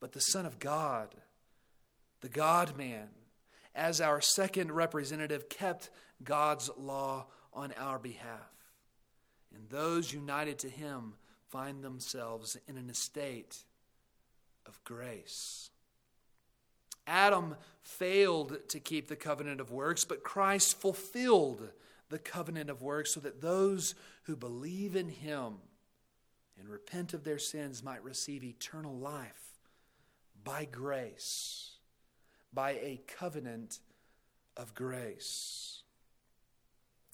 But 0.00 0.12
the 0.12 0.20
Son 0.20 0.46
of 0.46 0.58
God, 0.60 1.14
the 2.20 2.28
God 2.28 2.78
man, 2.78 3.08
as 3.74 4.00
our 4.00 4.20
second 4.20 4.72
representative, 4.72 5.48
kept 5.48 5.90
God's 6.22 6.70
law 6.78 7.26
on 7.52 7.72
our 7.76 7.98
behalf. 7.98 8.52
And 9.54 9.68
those 9.68 10.12
united 10.12 10.58
to 10.60 10.68
him 10.68 11.14
find 11.48 11.82
themselves 11.82 12.56
in 12.68 12.76
an 12.76 12.90
estate 12.90 13.64
of 14.66 14.82
grace. 14.84 15.70
Adam 17.08 17.56
failed 17.80 18.58
to 18.68 18.78
keep 18.78 19.08
the 19.08 19.16
covenant 19.16 19.60
of 19.60 19.72
works, 19.72 20.04
but 20.04 20.22
Christ 20.22 20.78
fulfilled 20.80 21.70
the 22.10 22.18
covenant 22.18 22.70
of 22.70 22.82
works 22.82 23.12
so 23.14 23.20
that 23.20 23.40
those 23.40 23.94
who 24.24 24.36
believe 24.36 24.94
in 24.94 25.08
him 25.08 25.54
and 26.58 26.68
repent 26.68 27.14
of 27.14 27.24
their 27.24 27.38
sins 27.38 27.82
might 27.82 28.04
receive 28.04 28.44
eternal 28.44 28.96
life 28.96 29.58
by 30.44 30.64
grace, 30.64 31.72
by 32.52 32.72
a 32.72 33.00
covenant 33.06 33.80
of 34.56 34.74
grace. 34.74 35.82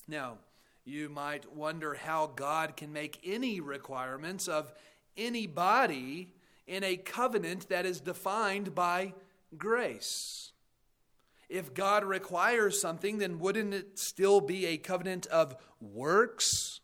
Now, 0.06 0.38
you 0.84 1.08
might 1.08 1.54
wonder 1.54 1.94
how 1.94 2.26
God 2.34 2.76
can 2.76 2.92
make 2.92 3.18
any 3.24 3.60
requirements 3.60 4.48
of 4.48 4.72
anybody 5.16 6.34
in 6.66 6.84
a 6.84 6.96
covenant 6.96 7.68
that 7.68 7.86
is 7.86 8.00
defined 8.00 8.74
by 8.74 9.14
grace. 9.58 10.52
If 11.48 11.74
God 11.74 12.04
requires 12.04 12.80
something, 12.80 13.18
then 13.18 13.38
wouldn't 13.38 13.74
it 13.74 13.98
still 13.98 14.40
be 14.40 14.66
a 14.66 14.76
covenant 14.76 15.26
of 15.26 15.54
works? 15.80 16.80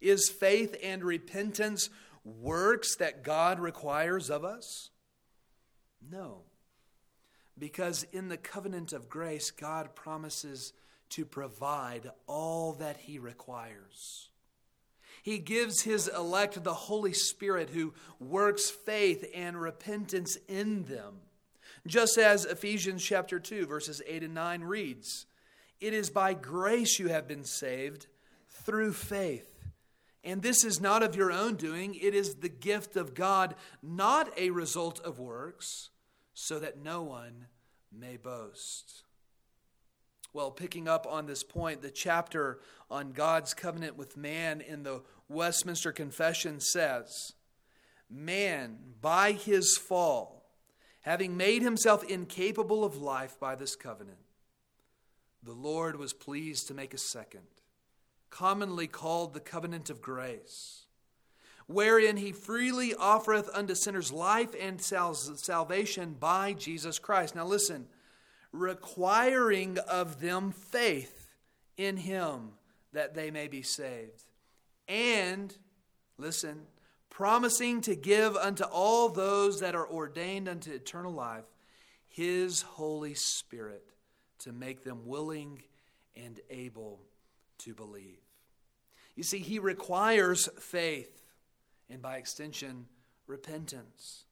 Is 0.00 0.28
faith 0.28 0.76
and 0.82 1.04
repentance 1.04 1.90
works 2.24 2.96
that 2.96 3.22
God 3.22 3.60
requires 3.60 4.30
of 4.30 4.44
us? 4.44 4.90
No. 6.10 6.42
Because 7.58 8.04
in 8.12 8.28
the 8.28 8.36
covenant 8.36 8.92
of 8.92 9.08
grace, 9.08 9.50
God 9.50 9.94
promises 9.94 10.72
to 11.10 11.24
provide 11.24 12.10
all 12.26 12.72
that 12.74 12.96
he 12.96 13.18
requires. 13.18 14.30
He 15.22 15.38
gives 15.38 15.82
his 15.82 16.08
elect 16.08 16.64
the 16.64 16.74
Holy 16.74 17.12
Spirit 17.12 17.70
who 17.70 17.94
works 18.18 18.70
faith 18.70 19.24
and 19.34 19.60
repentance 19.60 20.36
in 20.48 20.84
them. 20.84 21.20
Just 21.86 22.18
as 22.18 22.44
Ephesians 22.44 23.04
chapter 23.04 23.38
2 23.38 23.66
verses 23.66 24.02
8 24.06 24.22
and 24.22 24.34
9 24.34 24.62
reads, 24.62 25.26
"It 25.80 25.92
is 25.94 26.10
by 26.10 26.34
grace 26.34 26.98
you 26.98 27.08
have 27.08 27.26
been 27.26 27.44
saved 27.44 28.06
through 28.48 28.92
faith." 28.92 29.48
And 30.24 30.42
this 30.42 30.64
is 30.64 30.80
not 30.80 31.02
of 31.02 31.16
your 31.16 31.32
own 31.32 31.56
doing, 31.56 31.94
it 31.96 32.14
is 32.14 32.36
the 32.36 32.48
gift 32.48 32.96
of 32.96 33.14
God, 33.14 33.56
not 33.82 34.36
a 34.38 34.50
result 34.50 35.00
of 35.00 35.18
works, 35.18 35.90
so 36.32 36.60
that 36.60 36.78
no 36.78 37.02
one 37.02 37.48
may 37.90 38.16
boast. 38.16 39.02
Well, 40.32 40.50
picking 40.50 40.88
up 40.88 41.06
on 41.06 41.26
this 41.26 41.42
point, 41.42 41.82
the 41.82 41.90
chapter 41.90 42.60
on 42.90 43.12
God's 43.12 43.52
covenant 43.52 43.96
with 43.96 44.16
man 44.16 44.60
in 44.60 44.82
the 44.82 45.02
Westminster 45.28 45.92
Confession 45.92 46.60
says 46.60 47.34
Man, 48.08 48.94
by 49.00 49.32
his 49.32 49.76
fall, 49.76 50.41
having 51.02 51.36
made 51.36 51.62
himself 51.62 52.02
incapable 52.04 52.84
of 52.84 52.96
life 52.96 53.38
by 53.38 53.54
this 53.54 53.76
covenant, 53.76 54.18
the 55.42 55.52
Lord 55.52 55.96
was 55.96 56.12
pleased 56.12 56.68
to 56.68 56.74
make 56.74 56.94
a 56.94 56.98
second, 56.98 57.46
commonly 58.30 58.86
called 58.86 59.34
the 59.34 59.40
covenant 59.40 59.90
of 59.90 60.00
grace, 60.00 60.86
wherein 61.66 62.16
he 62.16 62.32
freely 62.32 62.94
offereth 62.94 63.50
unto 63.52 63.74
sinners 63.74 64.12
life 64.12 64.54
and 64.58 64.80
salvation 64.80 66.16
by 66.18 66.52
Jesus 66.52 66.98
Christ. 66.98 67.34
Now 67.34 67.46
listen, 67.46 67.86
requiring 68.52 69.78
of 69.78 70.20
them 70.20 70.52
faith 70.52 71.34
in 71.76 71.96
him 71.96 72.50
that 72.92 73.14
they 73.14 73.30
may 73.30 73.48
be 73.48 73.62
saved. 73.62 74.24
And, 74.86 75.56
listen, 76.18 76.66
promising 77.12 77.82
to 77.82 77.94
give 77.94 78.34
unto 78.36 78.64
all 78.64 79.10
those 79.10 79.60
that 79.60 79.74
are 79.74 79.86
ordained 79.86 80.48
unto 80.48 80.72
eternal 80.72 81.12
life 81.12 81.44
his 82.08 82.62
Holy 82.62 83.12
Spirit 83.12 83.84
to 84.38 84.50
make 84.50 84.82
them 84.82 85.06
willing 85.06 85.62
and 86.16 86.40
able 86.48 87.00
to 87.58 87.74
believe. 87.74 88.18
You 89.14 89.22
see, 89.22 89.40
he 89.40 89.58
requires 89.58 90.48
faith 90.58 91.22
and 91.90 92.00
by 92.00 92.16
extension, 92.16 92.86
repentance. 93.26 94.24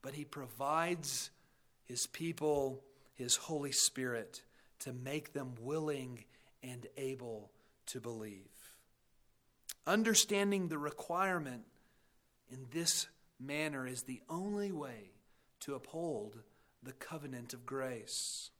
But 0.00 0.14
he 0.14 0.24
provides 0.24 1.30
his 1.84 2.06
people 2.06 2.84
his 3.16 3.34
Holy 3.34 3.72
Spirit 3.72 4.42
to 4.78 4.92
make 4.92 5.32
them 5.32 5.54
willing 5.60 6.24
and 6.62 6.86
able 6.96 7.50
to 7.86 8.00
believe. 8.00 8.46
Understanding 9.86 10.68
the 10.68 10.78
requirement 10.78 11.64
in 12.50 12.66
this 12.72 13.08
manner 13.38 13.86
is 13.86 14.02
the 14.02 14.20
only 14.28 14.72
way 14.72 15.12
to 15.60 15.74
uphold 15.74 16.38
the 16.82 16.92
covenant 16.92 17.52
of 17.52 17.66
grace. 17.66 18.50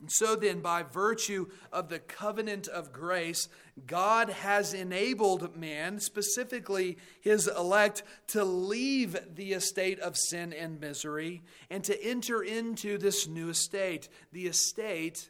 And 0.00 0.10
so 0.10 0.34
then, 0.34 0.60
by 0.60 0.82
virtue 0.82 1.48
of 1.70 1.90
the 1.90 1.98
covenant 1.98 2.68
of 2.68 2.90
grace, 2.90 3.48
God 3.86 4.30
has 4.30 4.72
enabled 4.72 5.56
man, 5.56 6.00
specifically 6.00 6.96
his 7.20 7.46
elect, 7.46 8.02
to 8.28 8.42
leave 8.42 9.18
the 9.34 9.52
estate 9.52 10.00
of 10.00 10.16
sin 10.16 10.54
and 10.54 10.80
misery 10.80 11.42
and 11.68 11.84
to 11.84 12.02
enter 12.02 12.42
into 12.42 12.96
this 12.96 13.28
new 13.28 13.50
estate, 13.50 14.08
the 14.32 14.46
estate 14.46 15.28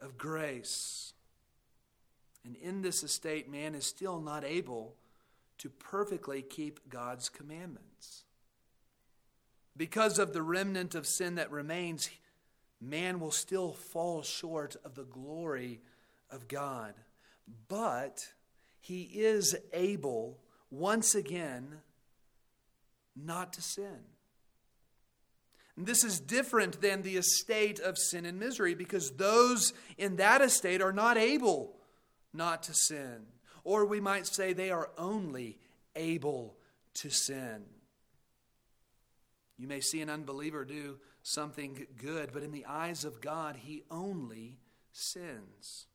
of 0.00 0.16
grace. 0.16 1.14
And 2.44 2.54
in 2.54 2.82
this 2.82 3.02
estate, 3.02 3.50
man 3.50 3.74
is 3.74 3.86
still 3.86 4.20
not 4.20 4.44
able 4.44 4.94
to 5.58 5.70
perfectly 5.70 6.42
keep 6.42 6.88
God's 6.88 7.28
commandments. 7.28 8.24
Because 9.76 10.18
of 10.18 10.32
the 10.32 10.42
remnant 10.42 10.94
of 10.94 11.06
sin 11.06 11.34
that 11.34 11.50
remains, 11.50 12.08
man 12.80 13.20
will 13.20 13.30
still 13.30 13.72
fall 13.72 14.22
short 14.22 14.76
of 14.84 14.94
the 14.94 15.04
glory 15.04 15.80
of 16.30 16.48
God. 16.48 16.94
But 17.68 18.26
he 18.80 19.02
is 19.02 19.54
able, 19.72 20.38
once 20.70 21.14
again, 21.14 21.80
not 23.14 23.52
to 23.54 23.62
sin. 23.62 24.04
This 25.76 26.04
is 26.04 26.20
different 26.20 26.80
than 26.80 27.02
the 27.02 27.16
estate 27.16 27.80
of 27.80 27.98
sin 27.98 28.24
and 28.24 28.38
misery 28.38 28.74
because 28.74 29.12
those 29.12 29.74
in 29.98 30.16
that 30.16 30.40
estate 30.40 30.80
are 30.80 30.92
not 30.92 31.18
able 31.18 31.76
not 32.32 32.62
to 32.64 32.74
sin. 32.74 33.26
Or 33.66 33.84
we 33.84 33.98
might 33.98 34.28
say 34.28 34.52
they 34.52 34.70
are 34.70 34.90
only 34.96 35.58
able 35.96 36.54
to 36.94 37.10
sin. 37.10 37.64
You 39.58 39.66
may 39.66 39.80
see 39.80 40.00
an 40.02 40.08
unbeliever 40.08 40.64
do 40.64 41.00
something 41.24 41.88
good, 41.96 42.30
but 42.32 42.44
in 42.44 42.52
the 42.52 42.64
eyes 42.64 43.04
of 43.04 43.20
God, 43.20 43.56
he 43.56 43.82
only 43.90 44.60
sins. 44.92 45.86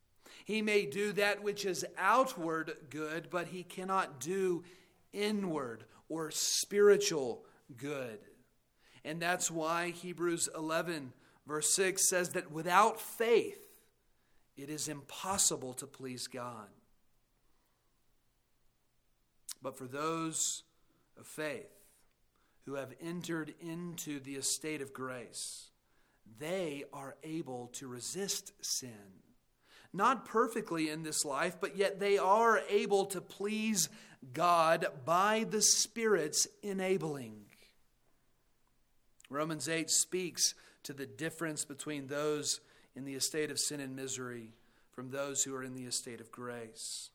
He 0.43 0.61
may 0.61 0.85
do 0.85 1.13
that 1.13 1.43
which 1.43 1.65
is 1.65 1.85
outward 1.97 2.73
good, 2.89 3.29
but 3.29 3.47
he 3.47 3.63
cannot 3.63 4.19
do 4.19 4.65
inward 5.13 5.85
or 6.09 6.29
spiritual 6.29 7.45
good. 7.77 8.19
And 9.05 9.21
that's 9.21 9.49
why 9.49 9.91
Hebrews 9.91 10.49
11, 10.57 11.13
verse 11.47 11.73
6 11.73 12.09
says 12.09 12.31
that 12.31 12.51
without 12.51 12.99
faith, 12.99 13.65
it 14.57 14.69
is 14.69 14.89
impossible 14.89 15.71
to 15.75 15.87
please 15.87 16.27
God. 16.27 16.67
But 19.61 19.77
for 19.77 19.85
those 19.85 20.63
of 21.19 21.27
faith, 21.27 21.69
who 22.65 22.75
have 22.75 22.93
entered 23.01 23.53
into 23.59 24.19
the 24.19 24.35
estate 24.35 24.81
of 24.81 24.93
grace, 24.93 25.69
they 26.39 26.83
are 26.93 27.15
able 27.23 27.67
to 27.73 27.87
resist 27.87 28.53
sin. 28.61 29.19
Not 29.93 30.25
perfectly 30.25 30.89
in 30.89 31.03
this 31.03 31.25
life, 31.25 31.57
but 31.59 31.75
yet 31.75 31.99
they 31.99 32.17
are 32.17 32.61
able 32.69 33.05
to 33.07 33.19
please 33.19 33.89
God 34.33 34.85
by 35.05 35.45
the 35.49 35.61
Spirit's 35.61 36.47
enabling. 36.61 37.41
Romans 39.29 39.67
8 39.67 39.89
speaks 39.89 40.53
to 40.83 40.93
the 40.93 41.05
difference 41.05 41.65
between 41.65 42.07
those 42.07 42.61
in 42.95 43.05
the 43.05 43.15
estate 43.15 43.51
of 43.51 43.59
sin 43.59 43.79
and 43.79 43.95
misery 43.95 44.53
from 44.91 45.09
those 45.09 45.43
who 45.43 45.55
are 45.55 45.63
in 45.63 45.73
the 45.73 45.85
estate 45.85 46.21
of 46.21 46.31
grace. 46.31 47.09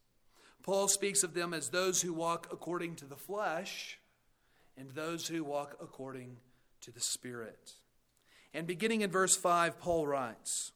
Paul 0.67 0.89
speaks 0.89 1.23
of 1.23 1.33
them 1.33 1.55
as 1.55 1.69
those 1.69 2.03
who 2.03 2.13
walk 2.13 2.49
according 2.51 2.97
to 2.97 3.05
the 3.05 3.17
flesh 3.17 4.01
and 4.77 4.91
those 4.91 5.29
who 5.29 5.45
walk 5.45 5.77
according 5.81 6.39
to 6.81 6.91
the 6.91 7.01
Spirit. 7.01 7.75
And 8.53 8.67
beginning 8.67 9.03
in 9.03 9.11
verse 9.11 9.37
5, 9.37 9.79
Paul 9.79 10.09
writes 10.09 10.73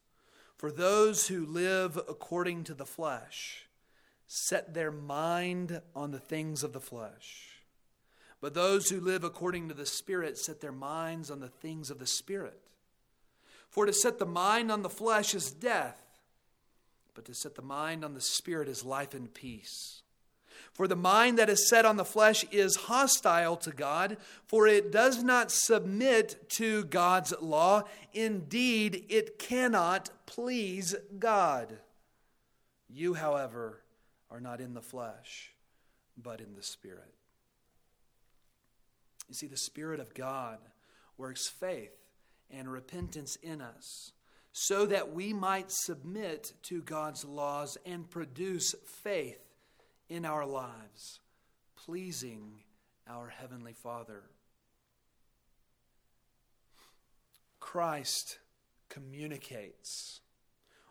For 0.57 0.71
those 0.71 1.27
who 1.27 1.45
live 1.45 1.97
according 1.97 2.65
to 2.65 2.75
the 2.75 2.87
flesh 2.87 3.67
set 4.29 4.75
their 4.75 4.93
mind 4.93 5.83
on 5.97 6.13
the 6.13 6.21
things 6.21 6.63
of 6.63 6.73
the 6.73 6.81
flesh. 6.81 7.49
But 8.41 8.55
those 8.55 8.91
who 8.91 9.01
live 9.01 9.25
according 9.25 9.69
to 9.69 9.75
the 9.75 9.87
Spirit 9.87 10.39
set 10.39 10.61
their 10.61 10.73
minds 10.73 11.33
on 11.33 11.41
the 11.41 11.49
things 11.49 11.91
of 11.91 11.99
the 11.99 12.07
Spirit. 12.07 12.61
For 13.69 13.87
to 13.87 13.93
set 13.93 14.21
the 14.21 14.27
mind 14.27 14.71
on 14.71 14.83
the 14.83 14.89
flesh 14.89 15.35
is 15.35 15.51
death, 15.51 16.10
but 17.15 17.25
to 17.27 17.35
set 17.35 17.55
the 17.55 17.63
mind 17.63 18.05
on 18.05 18.15
the 18.15 18.21
Spirit 18.21 18.69
is 18.69 18.85
life 18.85 19.15
and 19.15 19.33
peace. 19.33 20.03
For 20.73 20.87
the 20.87 20.97
mind 20.97 21.39
that 21.39 21.51
is 21.51 21.69
set 21.69 21.85
on 21.85 21.97
the 21.97 22.05
flesh 22.05 22.45
is 22.51 22.77
hostile 22.77 23.57
to 23.57 23.71
God, 23.71 24.17
for 24.47 24.67
it 24.67 24.93
does 24.93 25.23
not 25.23 25.51
submit 25.51 26.49
to 26.51 26.85
God's 26.85 27.35
law. 27.41 27.85
Indeed, 28.13 29.05
it 29.09 29.39
cannot 29.39 30.11
please 30.27 30.95
God. 31.19 31.79
You, 32.89 33.15
however, 33.15 33.83
are 34.31 34.41
not 34.41 34.61
in 34.61 34.75
the 34.75 34.83
flesh, 34.83 35.53
but 36.17 36.41
in 36.41 36.55
the 36.55 36.63
Spirit. 36.63 37.15
You 39.29 39.35
see, 39.35 39.47
the 39.47 39.57
Spirit 39.57 40.01
of 40.01 40.15
God 40.15 40.59
works 41.17 41.49
faith 41.49 41.97
and 42.51 42.71
repentance 42.71 43.37
in 43.37 43.61
us 43.61 44.13
so 44.53 44.87
that 44.87 45.13
we 45.13 45.33
might 45.33 45.71
submit 45.71 46.53
to 46.65 46.83
God's 46.83 47.25
laws 47.25 47.79
and 47.87 48.11
produce 48.11 48.75
faith 49.03 49.41
in 50.09 50.25
our 50.25 50.45
lives, 50.45 51.21
pleasing 51.77 52.63
our 53.09 53.29
Heavenly 53.29 53.73
Father. 53.73 54.23
Christ 57.61 58.39
communicates, 58.89 60.21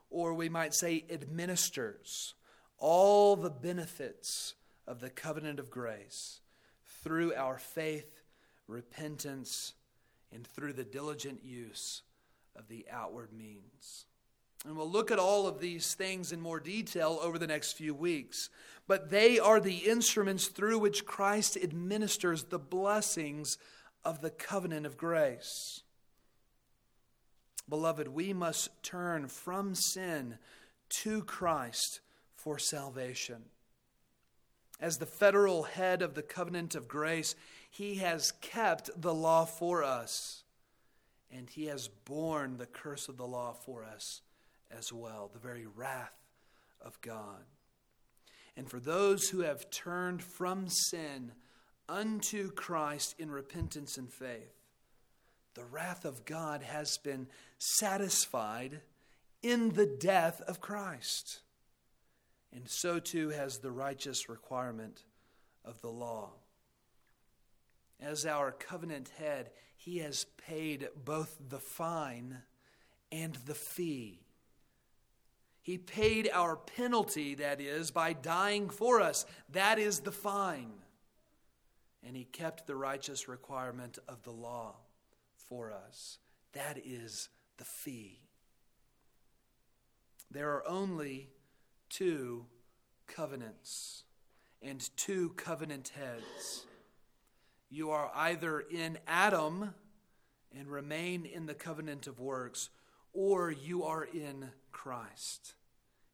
or 0.10 0.34
we 0.34 0.48
might 0.48 0.74
say 0.74 1.06
administers, 1.10 2.34
all 2.78 3.36
the 3.36 3.50
benefits 3.50 4.56
of 4.88 5.02
the 5.02 5.10
covenant 5.10 5.60
of 5.60 5.70
grace 5.70 6.40
through 7.04 7.34
our 7.34 7.58
faith, 7.58 8.22
repentance, 8.68 9.74
and 10.32 10.48
through 10.48 10.74
the 10.74 10.86
diligent 10.86 11.44
use 11.44 12.04
of 12.60 12.68
the 12.68 12.86
outward 12.92 13.32
means. 13.34 14.06
And 14.66 14.76
we'll 14.76 14.92
look 14.92 15.10
at 15.10 15.20
all 15.20 15.48
of 15.48 15.60
these 15.60 15.94
things 15.94 16.34
in 16.34 16.42
more 16.42 16.60
detail 16.60 17.18
over 17.22 17.40
the 17.40 17.48
next 17.48 17.74
few 17.74 17.96
weeks. 17.96 18.50
But 18.88 19.10
they 19.10 19.40
are 19.40 19.62
the 19.62 19.78
instruments 19.78 20.48
through 20.48 20.80
which 20.80 21.06
Christ 21.06 21.56
administers 21.56 22.44
the 22.44 22.60
blessings 22.60 23.58
of 24.04 24.22
the 24.22 24.30
covenant 24.30 24.86
of 24.86 24.98
grace. 24.98 25.84
Beloved, 27.70 28.10
we 28.10 28.34
must 28.34 28.84
turn 28.84 29.28
from 29.28 29.76
sin 29.76 30.38
to 30.90 31.24
Christ 31.24 32.02
for 32.36 32.60
salvation. 32.60 33.44
As 34.80 34.98
the 34.98 35.06
federal 35.06 35.64
head 35.64 36.02
of 36.02 36.16
the 36.16 36.24
covenant 36.24 36.74
of 36.74 36.88
grace, 36.88 37.36
he 37.70 37.96
has 37.96 38.32
kept 38.42 38.90
the 39.00 39.14
law 39.14 39.46
for 39.46 39.84
us, 39.84 40.44
and 41.32 41.50
he 41.50 41.66
has 41.66 41.88
borne 42.06 42.58
the 42.58 42.66
curse 42.66 43.08
of 43.08 43.18
the 43.18 43.28
law 43.28 43.54
for 43.54 43.84
us 43.84 44.22
as 44.78 44.92
well, 44.92 45.30
the 45.32 45.40
very 45.40 45.66
wrath 45.66 46.14
of 46.82 47.00
God. 47.02 47.44
And 48.56 48.70
for 48.70 48.80
those 48.80 49.30
who 49.30 49.42
have 49.42 49.70
turned 49.70 50.22
from 50.22 50.68
sin 50.70 51.32
unto 51.88 52.52
Christ 52.52 53.16
in 53.18 53.32
repentance 53.32 53.98
and 53.98 54.12
faith, 54.12 54.54
the 55.56 55.66
wrath 55.66 56.06
of 56.06 56.26
God 56.26 56.62
has 56.62 56.98
been 56.98 57.28
satisfied 57.58 58.82
in 59.42 59.70
the 59.70 59.86
death 59.86 60.42
of 60.42 60.62
Christ. 60.62 61.42
And 62.54 62.64
so 62.68 63.00
too 63.00 63.30
has 63.30 63.60
the 63.60 63.72
righteous 63.72 64.30
requirement 64.30 65.04
of 65.64 65.82
the 65.82 65.90
law. 65.90 66.32
As 68.00 68.26
our 68.26 68.52
covenant 68.52 69.12
head, 69.18 69.52
he 69.80 70.00
has 70.00 70.26
paid 70.36 70.90
both 71.06 71.38
the 71.48 71.58
fine 71.58 72.40
and 73.14 73.36
the 73.46 73.56
fee. 73.56 74.20
He 75.62 75.78
paid 75.78 76.30
our 76.34 76.58
penalty, 76.58 77.34
that 77.36 77.62
is, 77.62 77.90
by 77.90 78.12
dying 78.12 78.70
for 78.70 79.00
us. 79.00 79.26
That 79.54 79.80
is 79.80 80.02
the 80.02 80.12
fine. 80.12 80.74
And 82.06 82.18
he 82.18 82.26
kept 82.26 82.68
the 82.68 82.76
righteous 82.76 83.30
requirement 83.30 84.00
of 84.10 84.22
the 84.24 84.32
law 84.32 84.76
for 85.48 85.72
us. 85.72 86.18
That 86.52 86.78
is 86.86 87.30
the 87.56 87.64
fee. 87.64 88.20
There 90.30 90.50
are 90.50 90.68
only 90.68 91.30
two 91.90 92.48
covenants 93.08 94.04
and 94.62 94.90
two 94.98 95.30
covenant 95.38 95.94
heads. 95.96 96.66
You 97.70 97.92
are 97.92 98.12
either 98.16 98.60
in 98.60 98.98
Adam 99.08 99.76
and 100.58 100.68
remain 100.68 101.26
in 101.26 101.46
the 101.46 101.54
covenant 101.54 102.08
of 102.08 102.20
works, 102.20 102.70
or 103.14 103.52
you 103.52 103.84
are 103.84 104.04
in 104.04 104.50
Christ 104.72 105.54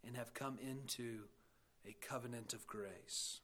and 0.06 0.18
have 0.18 0.34
come 0.34 0.58
into 0.62 1.22
a 1.88 1.96
covenant 2.06 2.54
of 2.54 2.68
grace. 2.68 3.40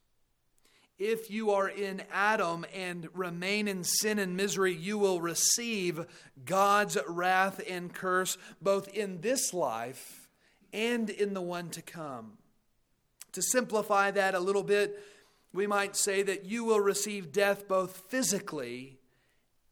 If 1.00 1.32
you 1.32 1.52
are 1.52 1.68
in 1.68 2.04
Adam 2.12 2.66
and 2.76 3.08
remain 3.14 3.68
in 3.68 3.84
sin 3.84 4.20
and 4.20 4.36
misery, 4.38 4.76
you 4.76 4.98
will 4.98 5.22
receive 5.22 6.06
God's 6.46 6.98
wrath 7.08 7.62
and 7.68 7.94
curse 7.94 8.38
both 8.62 8.88
in 8.90 9.22
this 9.22 9.54
life 9.54 10.30
and 10.74 11.10
in 11.10 11.34
the 11.34 11.42
one 11.42 11.70
to 11.72 11.82
come. 11.82 12.34
To 13.32 13.42
simplify 13.42 14.12
that 14.12 14.36
a 14.36 14.40
little 14.40 14.64
bit, 14.64 15.02
we 15.54 15.68
might 15.68 15.96
say 15.96 16.24
that 16.24 16.46
you 16.46 16.64
will 16.64 16.80
receive 16.80 17.32
death 17.32 17.68
both 17.68 18.04
physically 18.10 19.00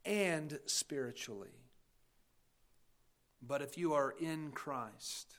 and 0.06 0.60
spiritually. 0.66 1.50
But 3.42 3.62
if 3.62 3.78
you 3.78 3.94
are 3.94 4.14
in 4.20 4.52
Christ 4.52 5.38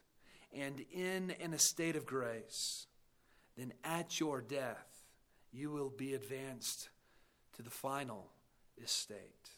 and 0.55 0.85
in 0.93 1.35
an 1.43 1.53
estate 1.53 1.97
of 1.97 2.07
grace, 2.07 2.87
then 3.57 3.73
at 3.85 4.19
your 4.19 4.41
death, 4.41 4.87
you 5.53 5.71
will 5.71 5.91
be 5.91 6.15
advanced 6.15 6.89
to 7.57 7.63
the 7.63 7.71
final 7.71 8.31
estate, 8.83 9.51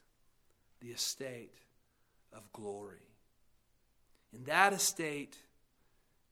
the 0.81 0.89
estate 0.89 1.59
of 2.33 2.51
glory. 2.53 3.07
In 4.33 4.45
that 4.45 4.73
estate, 4.73 5.37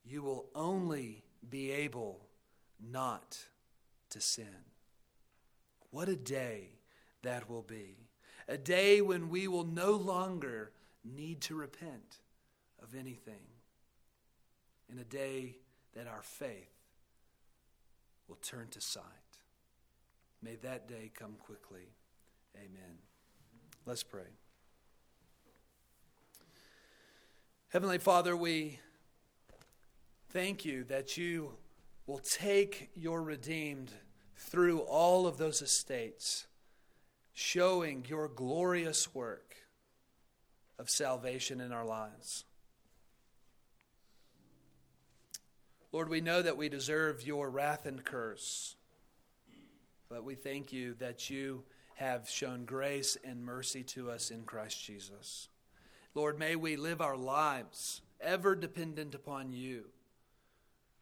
you 0.04 0.22
will 0.22 0.46
only 0.54 1.22
be 1.48 1.70
able 1.70 2.26
not 2.80 3.38
to 4.10 4.20
sin. 4.20 4.64
What 5.90 6.08
a 6.08 6.16
day 6.16 6.78
that 7.22 7.48
will 7.48 7.62
be. 7.62 7.96
A 8.48 8.56
day 8.56 9.00
when 9.00 9.28
we 9.28 9.48
will 9.48 9.64
no 9.64 9.92
longer 9.92 10.72
need 11.04 11.40
to 11.42 11.54
repent 11.54 12.18
of 12.82 12.94
anything. 12.94 13.46
In 14.90 14.98
a 14.98 15.04
day 15.04 15.56
that 15.94 16.06
our 16.06 16.22
faith 16.22 16.74
will 18.28 18.38
turn 18.42 18.68
to 18.70 18.80
sight. 18.80 19.04
May 20.42 20.56
that 20.56 20.88
day 20.88 21.10
come 21.14 21.34
quickly. 21.38 21.92
Amen. 22.56 22.98
Let's 23.86 24.02
pray. 24.02 24.22
Heavenly 27.68 27.98
Father, 27.98 28.36
we 28.36 28.80
thank 30.30 30.64
you 30.64 30.82
that 30.84 31.16
you 31.16 31.52
will 32.10 32.18
take 32.18 32.90
your 32.96 33.22
redeemed 33.22 33.92
through 34.34 34.80
all 34.80 35.28
of 35.28 35.38
those 35.38 35.62
estates, 35.62 36.48
showing 37.34 38.04
your 38.08 38.26
glorious 38.26 39.14
work 39.14 39.54
of 40.76 40.90
salvation 40.90 41.60
in 41.60 41.70
our 41.70 41.84
lives. 41.84 42.44
Lord, 45.92 46.08
we 46.08 46.20
know 46.20 46.42
that 46.42 46.56
we 46.56 46.68
deserve 46.68 47.24
your 47.24 47.48
wrath 47.48 47.86
and 47.86 48.04
curse, 48.04 48.74
but 50.08 50.24
we 50.24 50.34
thank 50.34 50.72
you 50.72 50.94
that 50.94 51.30
you 51.30 51.62
have 51.94 52.28
shown 52.28 52.64
grace 52.64 53.16
and 53.22 53.44
mercy 53.44 53.84
to 53.84 54.10
us 54.10 54.32
in 54.32 54.42
Christ 54.42 54.84
Jesus. 54.84 55.48
Lord, 56.16 56.40
may 56.40 56.56
we 56.56 56.74
live 56.74 57.00
our 57.00 57.16
lives 57.16 58.02
ever 58.20 58.56
dependent 58.56 59.14
upon 59.14 59.52
you 59.52 59.84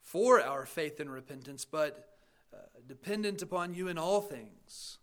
for 0.08 0.40
our 0.40 0.64
faith 0.64 1.00
and 1.00 1.12
repentance, 1.12 1.66
but 1.66 2.08
uh, 2.54 2.56
dependent 2.86 3.42
upon 3.42 3.74
you 3.74 3.88
in 3.88 3.98
all 3.98 4.22
things, 4.22 4.96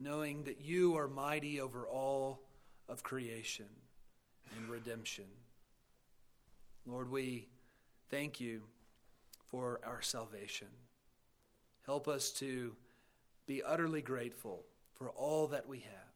knowing 0.00 0.42
that 0.42 0.60
you 0.60 0.96
are 0.96 1.06
mighty 1.06 1.60
over 1.60 1.86
all 1.86 2.40
of 2.88 3.04
creation 3.04 3.68
and 4.56 4.68
redemption. 4.68 5.26
Lord, 6.86 7.08
we 7.08 7.46
thank 8.10 8.40
you 8.40 8.62
for 9.44 9.78
our 9.84 10.02
salvation. 10.02 10.68
Help 11.84 12.08
us 12.08 12.32
to 12.32 12.74
be 13.46 13.62
utterly 13.62 14.02
grateful 14.02 14.64
for 14.94 15.10
all 15.10 15.46
that 15.48 15.68
we 15.68 15.78
have. 15.78 16.12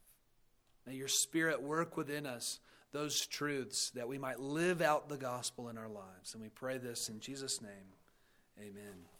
May 0.84 0.94
your 0.94 1.06
Spirit 1.06 1.62
work 1.62 1.96
within 1.96 2.26
us 2.26 2.58
those 2.90 3.24
truths 3.24 3.90
that 3.90 4.08
we 4.08 4.18
might 4.18 4.40
live 4.40 4.82
out 4.82 5.08
the 5.08 5.16
gospel 5.16 5.68
in 5.68 5.78
our 5.78 5.88
lives. 5.88 6.34
And 6.34 6.42
we 6.42 6.48
pray 6.48 6.78
this 6.78 7.08
in 7.08 7.20
Jesus' 7.20 7.62
name. 7.62 7.99
Amen. 8.60 9.19